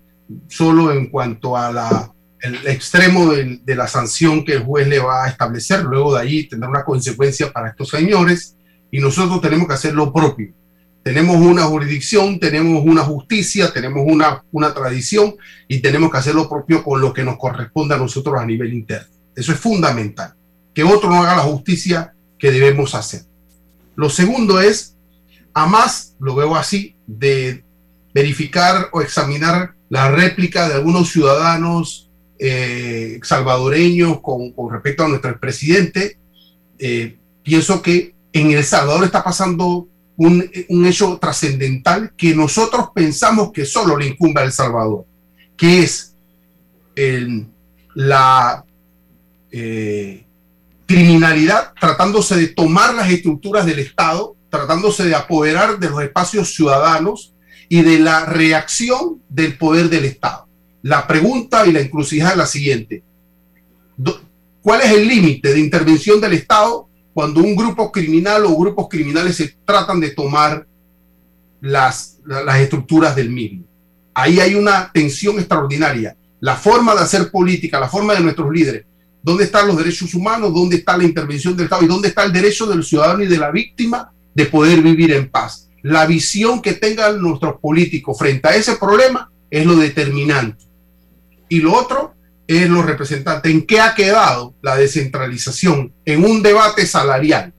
[0.47, 2.13] solo en cuanto a la,
[2.65, 5.83] extremo de, de, la sanción que el juez le va a establecer.
[5.83, 8.55] Luego de ahí tendrá una consecuencia para estos señores
[8.91, 10.53] y nosotros tenemos que hacer lo propio.
[11.03, 15.35] tenemos una jurisdicción, tenemos una justicia, tenemos una, una tradición
[15.67, 18.73] y tenemos que hacer lo propio con lo que nos corresponde a nosotros a nivel
[18.73, 19.07] interno.
[19.35, 20.33] Eso es fundamental.
[20.79, 23.23] Que otro no haga la justicia que debemos hacer.
[23.97, 24.95] Lo segundo es,
[25.53, 27.65] a más, lo veo así, de
[28.13, 32.09] verificar o examinar la réplica de algunos ciudadanos
[32.39, 36.17] eh, salvadoreños con, respecto a nuestro presidente.
[36.77, 40.49] Eh, pienso que en El Salvador está pasando un,
[40.85, 45.03] hecho trascendental que nosotros pensamos que solo le incumbe a El Salvador,
[45.57, 46.15] que es
[47.95, 48.63] la
[49.51, 50.25] eh,
[50.89, 57.35] criminalidad tratándose de tomar las estructuras del Estado, tratándose de apoderar de los espacios ciudadanos
[57.69, 60.47] y de la reacción del poder del Estado.
[60.81, 63.03] La pregunta y la encrucijada es la siguiente.
[64.63, 69.35] ¿Cuál es el límite de intervención del Estado cuando un grupo criminal o grupos criminales
[69.35, 70.65] se tratan de tomar
[71.61, 73.63] las, las estructuras del mismo?
[74.15, 76.17] Ahí hay una tensión extraordinaria.
[76.39, 78.85] La forma de hacer política, la forma de nuestros líderes,
[79.21, 80.53] ¿Dónde están los derechos humanos?
[80.53, 81.83] ¿Dónde está la intervención del Estado?
[81.83, 85.29] ¿Y dónde está el derecho del ciudadano y de la víctima de poder vivir en
[85.29, 85.69] paz?
[85.81, 90.65] La visión que tengan nuestros políticos frente a ese problema es lo determinante.
[91.49, 92.15] Y lo otro
[92.47, 93.51] es los representantes.
[93.51, 95.93] ¿En qué ha quedado la descentralización?
[96.05, 97.53] En un debate salarial.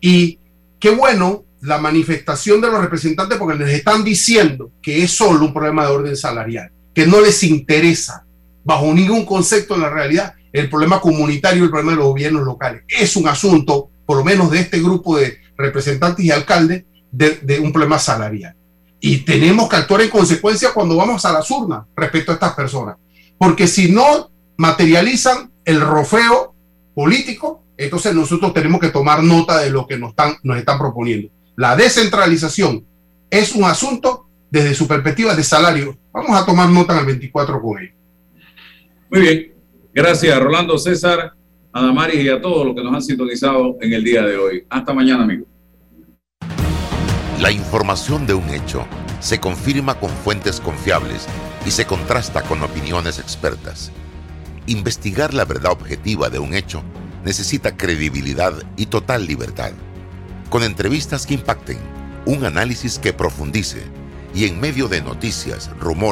[0.00, 0.38] Y
[0.78, 5.52] qué bueno la manifestación de los representantes porque les están diciendo que es solo un
[5.52, 8.24] problema de orden salarial, que no les interesa
[8.64, 12.82] bajo ningún concepto en la realidad el problema comunitario, el problema de los gobiernos locales.
[12.88, 17.72] Es un asunto, por lo menos de este grupo de representantes y alcaldes, de, un
[17.72, 18.54] problema salarial.
[19.00, 22.96] Y tenemos que actuar en consecuencia cuando vamos a las urnas respecto a estas personas.
[23.38, 26.54] Porque si no materializan el rofeo
[26.94, 31.28] político, entonces nosotros tenemos que tomar nota de lo que nos están, nos están proponiendo.
[31.56, 32.84] La descentralización
[33.30, 35.96] es un asunto desde su perspectiva de salario.
[36.12, 37.94] Vamos a tomar nota en el 24 con ellos.
[39.10, 39.49] Muy bien.
[39.92, 41.32] Gracias, Rolando César,
[41.72, 44.64] a Damaris y a todos los que nos han sintonizado en el día de hoy.
[44.70, 45.48] Hasta mañana, amigos.
[47.40, 48.86] La información de un hecho
[49.18, 51.26] se confirma con fuentes confiables
[51.66, 53.90] y se contrasta con opiniones expertas.
[54.66, 56.82] Investigar la verdad objetiva de un hecho
[57.24, 59.72] necesita credibilidad y total libertad.
[60.50, 61.78] Con entrevistas que impacten,
[62.26, 63.82] un análisis que profundice
[64.34, 66.08] y en medio de noticias, rumores,